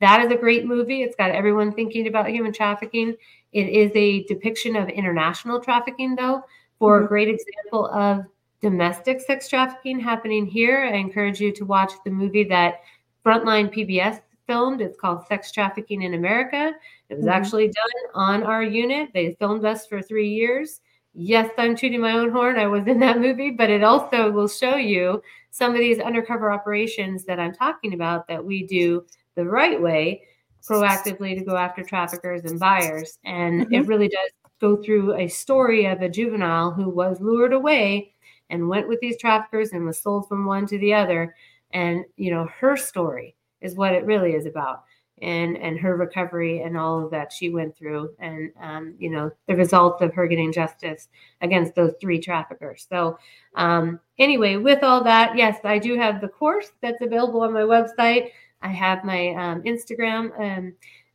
[0.00, 1.02] That is a great movie.
[1.02, 3.16] It's got everyone thinking about human trafficking.
[3.52, 6.42] It is a depiction of international trafficking, though,
[6.78, 7.04] for mm-hmm.
[7.04, 8.24] a great example of
[8.60, 10.84] domestic sex trafficking happening here.
[10.84, 12.80] I encourage you to watch the movie that
[13.24, 14.80] Frontline PBS filmed.
[14.80, 16.72] It's called Sex Trafficking in America.
[17.08, 17.34] It was mm-hmm.
[17.34, 19.10] actually done on our unit.
[19.12, 20.80] They filmed us for three years.
[21.14, 22.58] Yes, I'm tooting my own horn.
[22.58, 26.50] I was in that movie, but it also will show you some of these undercover
[26.50, 30.22] operations that I'm talking about that we do the right way
[30.68, 33.18] proactively to go after traffickers and buyers.
[33.24, 33.74] And mm-hmm.
[33.74, 38.14] it really does go through a story of a juvenile who was lured away
[38.48, 41.34] and went with these traffickers and was sold from one to the other.
[41.72, 44.84] And, you know, her story is what it really is about.
[45.20, 49.30] And, and her recovery and all of that she went through and um, you know
[49.46, 51.06] the results of her getting justice
[51.42, 53.16] against those three traffickers so
[53.54, 57.60] um, anyway with all that yes i do have the course that's available on my
[57.60, 58.30] website
[58.62, 60.38] I have my um, Instagram.
[60.40, 60.74] Um,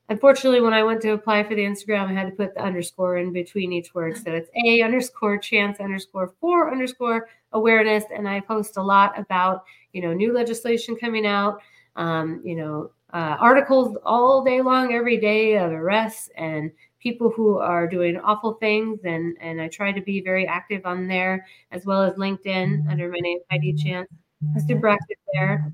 [0.10, 3.18] unfortunately, when I went to apply for the Instagram, I had to put the underscore
[3.18, 4.18] in between each word.
[4.18, 8.04] So it's a underscore chance underscore for underscore awareness.
[8.16, 11.62] And I post a lot about, you know, new legislation coming out,
[11.96, 17.58] um, you know, uh, articles all day long, every day of arrests and people who
[17.58, 19.00] are doing awful things.
[19.06, 23.10] And, and I try to be very active on there as well as LinkedIn under
[23.10, 24.10] my name, Heidi Chance.
[24.68, 25.74] Super active there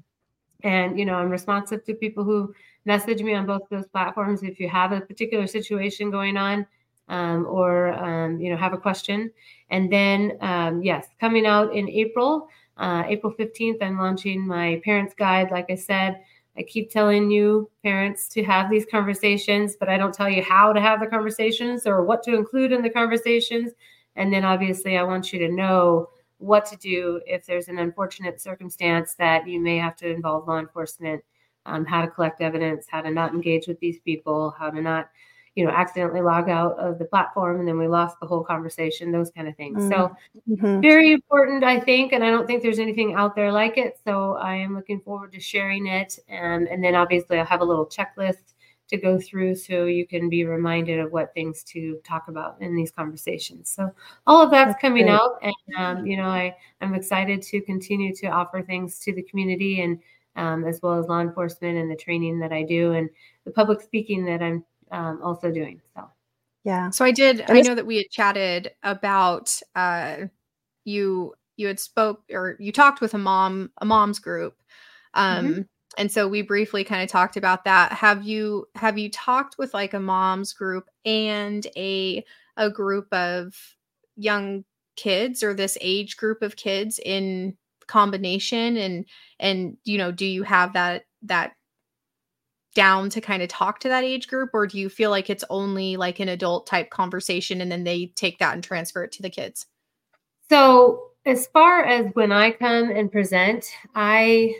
[0.63, 2.53] and you know i'm responsive to people who
[2.85, 6.65] message me on both those platforms if you have a particular situation going on
[7.09, 9.31] um, or um, you know have a question.
[9.69, 12.47] And then um, yes coming out in april
[12.77, 15.51] uh, april 15th i'm launching my parents guide.
[15.51, 16.21] Like i said
[16.57, 20.73] i keep telling you parents to have these conversations but i don't tell you how
[20.73, 23.71] to have the conversations or what to include in the conversations.
[24.15, 26.09] And then obviously i want you to know
[26.43, 30.59] what to do if there's an unfortunate circumstance that you may have to involve law
[30.59, 31.23] enforcement,
[31.65, 35.09] um, how to collect evidence, how to not engage with these people, how to not,
[35.55, 39.09] you know, accidentally log out of the platform and then we lost the whole conversation,
[39.09, 39.83] those kind of things.
[39.83, 39.91] Mm-hmm.
[39.91, 40.15] So,
[40.49, 40.81] mm-hmm.
[40.81, 42.11] very important, I think.
[42.11, 43.97] And I don't think there's anything out there like it.
[44.03, 46.19] So, I am looking forward to sharing it.
[46.27, 48.52] And, and then obviously, I'll have a little checklist
[48.93, 52.75] to go through so you can be reminded of what things to talk about in
[52.75, 53.71] these conversations.
[53.71, 53.91] So
[54.27, 55.15] all of that's, that's coming great.
[55.15, 59.23] out, and um, you know I I'm excited to continue to offer things to the
[59.23, 59.99] community and
[60.35, 63.09] um, as well as law enforcement and the training that I do and
[63.45, 65.81] the public speaking that I'm um, also doing.
[65.95, 66.07] So
[66.63, 66.91] yeah.
[66.91, 67.43] So I did.
[67.49, 70.17] I know that we had chatted about uh,
[70.85, 71.33] you.
[71.57, 74.55] You had spoke or you talked with a mom, a mom's group.
[75.15, 75.39] Mm-hmm.
[75.39, 75.61] Um, mm-hmm
[75.97, 77.91] and so we briefly kind of talked about that.
[77.93, 82.23] Have you have you talked with like a mom's group and a
[82.57, 83.55] a group of
[84.15, 84.63] young
[84.95, 88.77] kids or this age group of kids in combination?
[88.77, 89.05] And
[89.39, 91.53] and you know do you have that that
[92.75, 94.49] down to kind of talk to that age group?
[94.53, 98.07] Or do you feel like it's only like an adult type conversation and then they
[98.15, 99.67] take that and transfer it to the kids?
[100.49, 103.65] So as far as when i come and present
[103.95, 104.53] i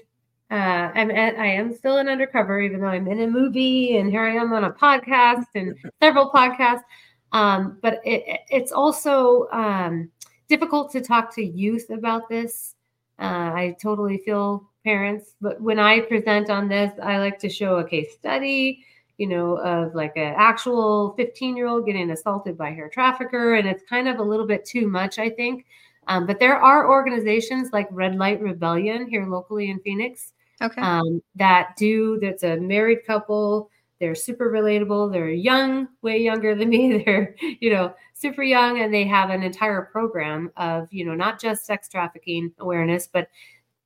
[0.53, 4.11] uh, I'm at, I am still an undercover, even though I'm in a movie and
[4.11, 6.83] here I am on a podcast and several podcasts.
[7.31, 10.11] Um, but it, it's also um,
[10.47, 12.75] difficult to talk to youth about this.
[13.17, 17.77] Uh, I totally feel parents, but when I present on this, I like to show
[17.77, 18.85] a case study,
[19.17, 23.55] you know, of like an actual 15 year old getting assaulted by her trafficker.
[23.55, 25.65] And it's kind of a little bit too much, I think.
[26.05, 30.33] Um, but there are organizations like Red Light Rebellion here locally in Phoenix
[30.63, 30.81] okay.
[30.81, 33.69] um, that do, that's a married couple
[34.03, 35.13] they're super relatable.
[35.13, 36.97] They're young, way younger than me.
[37.05, 41.39] They're, you know, super young and they have an entire program of, you know, not
[41.39, 43.29] just sex trafficking awareness, but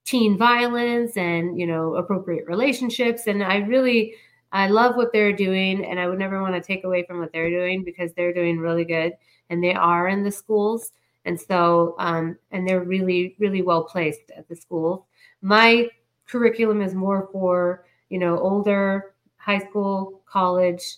[0.05, 3.27] teen violence and, you know, appropriate relationships.
[3.27, 4.15] And I really,
[4.51, 7.31] I love what they're doing and I would never want to take away from what
[7.31, 9.13] they're doing because they're doing really good
[9.51, 10.93] and they are in the schools.
[11.25, 15.03] And so, um, and they're really, really well placed at the schools.
[15.43, 15.89] My
[16.27, 20.97] curriculum is more for, you know, older high school, college,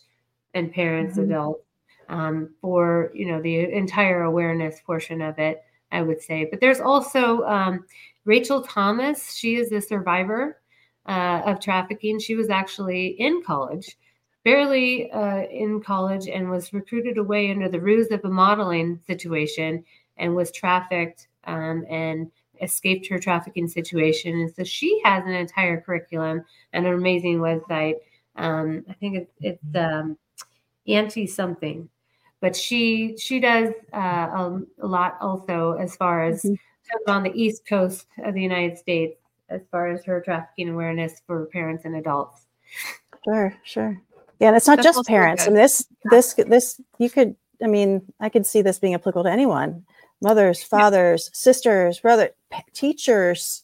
[0.56, 1.32] and parents, mm-hmm.
[1.32, 1.64] adults,
[2.10, 5.64] um, for you know the entire awareness portion of it.
[5.92, 7.86] I would say, but there's also um,
[8.26, 9.34] Rachel Thomas.
[9.34, 10.60] She is a survivor
[11.08, 12.20] uh, of trafficking.
[12.20, 13.98] She was actually in college,
[14.44, 19.84] barely uh, in college, and was recruited away under the ruse of a modeling situation,
[20.18, 24.34] and was trafficked um, and escaped her trafficking situation.
[24.34, 26.44] And so she has an entire curriculum
[26.74, 27.96] and an amazing website
[28.40, 30.18] um, I think it, it's um,
[30.88, 31.90] Auntie something,
[32.42, 37.12] but she she does uh, a, a, lot also as far as mm-hmm.
[37.12, 41.46] on the East Coast of the United States as far as her trafficking awareness for
[41.48, 42.46] parents and adults.
[43.26, 44.02] Sure, sure.
[44.40, 45.44] Yeah, and it's not That's just parents.
[45.44, 47.36] I mean, this this this you could.
[47.62, 49.86] I mean, I could see this being applicable to anyone:
[50.22, 52.32] mothers, fathers, sisters, brother,
[52.74, 53.64] teachers,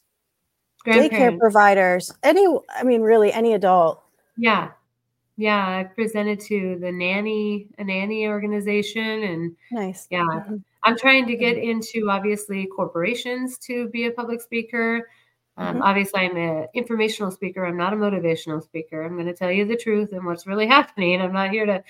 [0.86, 2.14] daycare providers.
[2.24, 4.02] Any, I mean, really, any adult
[4.38, 4.72] yeah.
[5.38, 5.58] Yeah.
[5.58, 10.08] I presented to the nanny, a nanny organization and nice.
[10.10, 10.24] Yeah.
[10.24, 10.58] Mm-hmm.
[10.84, 15.10] I'm trying to get into obviously corporations to be a public speaker.
[15.58, 15.84] Um, mm-hmm.
[15.84, 17.66] Obviously, I'm an informational speaker.
[17.66, 19.04] I'm not a motivational speaker.
[19.04, 21.22] I'm going to tell you the truth and what's really happening.
[21.22, 21.84] I'm not here to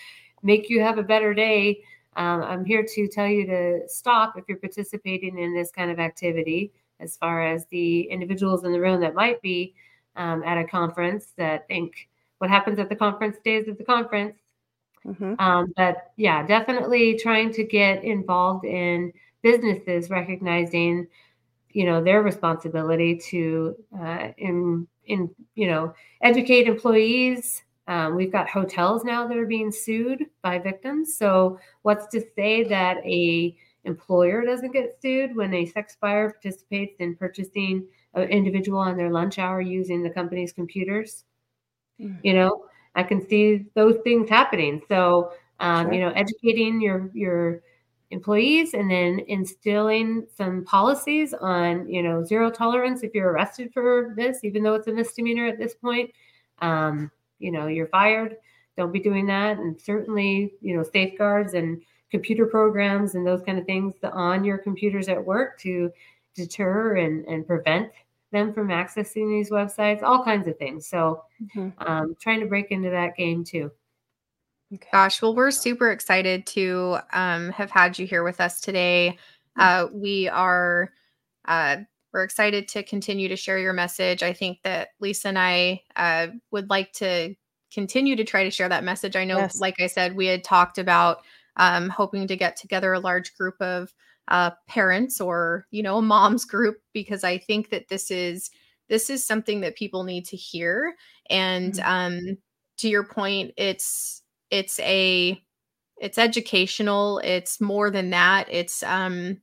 [0.43, 1.83] make you have a better day.
[2.15, 5.99] Um, I'm here to tell you to stop if you're participating in this kind of
[5.99, 9.75] activity, as far as the individuals in the room that might be
[10.15, 12.07] um, at a conference that think
[12.37, 14.37] what happens at the conference stays at the conference.
[15.05, 15.35] Mm-hmm.
[15.39, 21.07] Um, but yeah, definitely trying to get involved in businesses recognizing,
[21.71, 27.61] you know, their responsibility to uh, in in you know educate employees.
[27.87, 31.17] Um, we've got hotels now that are being sued by victims.
[31.17, 36.95] So what's to say that a employer doesn't get sued when a sex buyer participates
[36.99, 41.25] in purchasing an individual on their lunch hour using the company's computers?
[41.99, 42.17] mm-hmm.
[42.23, 42.65] you know
[42.95, 45.93] i can see those things happening so um, sure.
[45.93, 47.61] you know educating your your
[48.11, 54.13] employees and then instilling some policies on you know zero tolerance if you're arrested for
[54.15, 56.11] this even though it's a misdemeanor at this point
[56.61, 57.11] um,
[57.45, 58.35] you know you're fired
[58.75, 61.81] don't be doing that and certainly you know safeguards and
[62.11, 65.91] computer programs and those kind of things on your computers at work to
[66.35, 67.91] deter and, and prevent
[68.31, 70.87] them from accessing these websites, all kinds of things.
[70.87, 71.69] So, mm-hmm.
[71.85, 73.71] um, trying to break into that game too.
[74.73, 74.87] Okay.
[74.91, 79.17] Gosh, well, we're super excited to um, have had you here with us today.
[79.57, 80.91] Uh, we are
[81.47, 81.77] uh,
[82.15, 84.23] we're excited to continue to share your message.
[84.23, 87.35] I think that Lisa and I uh, would like to
[87.73, 89.17] continue to try to share that message.
[89.17, 89.59] I know, yes.
[89.59, 91.23] like I said, we had talked about
[91.57, 93.93] um, hoping to get together a large group of
[94.29, 98.49] uh, parents or you know a mom's group because i think that this is
[98.89, 100.95] this is something that people need to hear
[101.29, 101.87] and mm-hmm.
[101.87, 102.37] um
[102.77, 105.39] to your point it's it's a
[106.01, 109.39] it's educational it's more than that it's um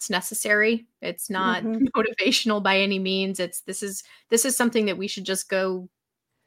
[0.00, 1.84] it's necessary it's not mm-hmm.
[1.94, 5.86] motivational by any means it's this is this is something that we should just go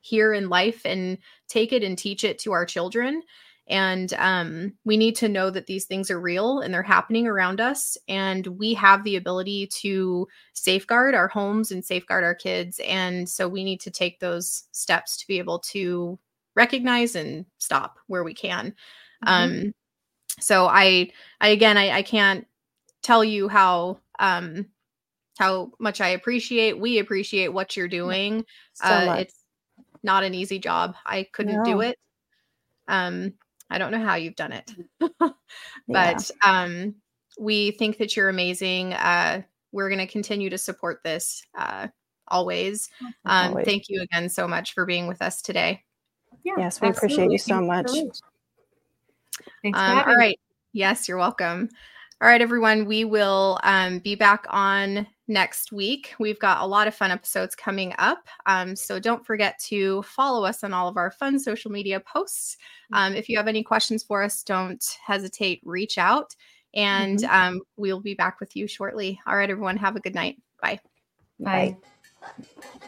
[0.02, 3.22] here in life and take it and teach it to our children
[3.68, 7.62] And um, we need to know that these things are real and they're happening around
[7.62, 7.98] us.
[8.10, 12.82] And we have the ability to safeguard our homes and safeguard our kids.
[12.86, 16.20] And so we need to take those steps to be able to
[16.56, 18.76] recognize and stop where we can.
[19.26, 19.28] Mm-hmm.
[19.68, 19.74] Um,
[20.42, 22.46] so I, I again, I, I can't
[23.04, 24.66] tell you how um,
[25.38, 26.80] how much I appreciate.
[26.80, 28.46] We appreciate what you're doing.
[28.74, 29.44] So uh, it's
[30.02, 30.96] not an easy job.
[31.06, 31.66] I couldn't no.
[31.66, 32.00] do it.
[32.88, 33.34] Um,
[33.70, 34.72] I don't know how you've done it,
[35.20, 35.34] but
[35.88, 36.18] yeah.
[36.44, 36.96] um,
[37.40, 38.94] we think that you're amazing.
[38.94, 41.88] Uh, we're going to continue to support this uh,
[42.28, 42.90] always.
[43.26, 43.66] Um, always.
[43.66, 45.84] Thank you again so much for being with us today.
[46.44, 47.16] Yeah, yes, we absolutely.
[47.16, 47.90] appreciate you so much.
[49.64, 50.40] Thanks um, all right.
[50.74, 51.70] Yes, you're welcome.
[52.24, 52.86] All right, everyone.
[52.86, 56.14] We will um, be back on next week.
[56.20, 58.30] We've got a lot of fun episodes coming up.
[58.46, 62.56] Um, so don't forget to follow us on all of our fun social media posts.
[62.94, 62.96] Mm-hmm.
[62.96, 66.34] Um, if you have any questions for us, don't hesitate, reach out.
[66.74, 67.56] And mm-hmm.
[67.56, 69.20] um, we'll be back with you shortly.
[69.28, 69.76] All right, everyone.
[69.76, 70.42] Have a good night.
[70.62, 70.80] Bye.
[71.42, 71.76] Bye.
[72.22, 72.88] Bye.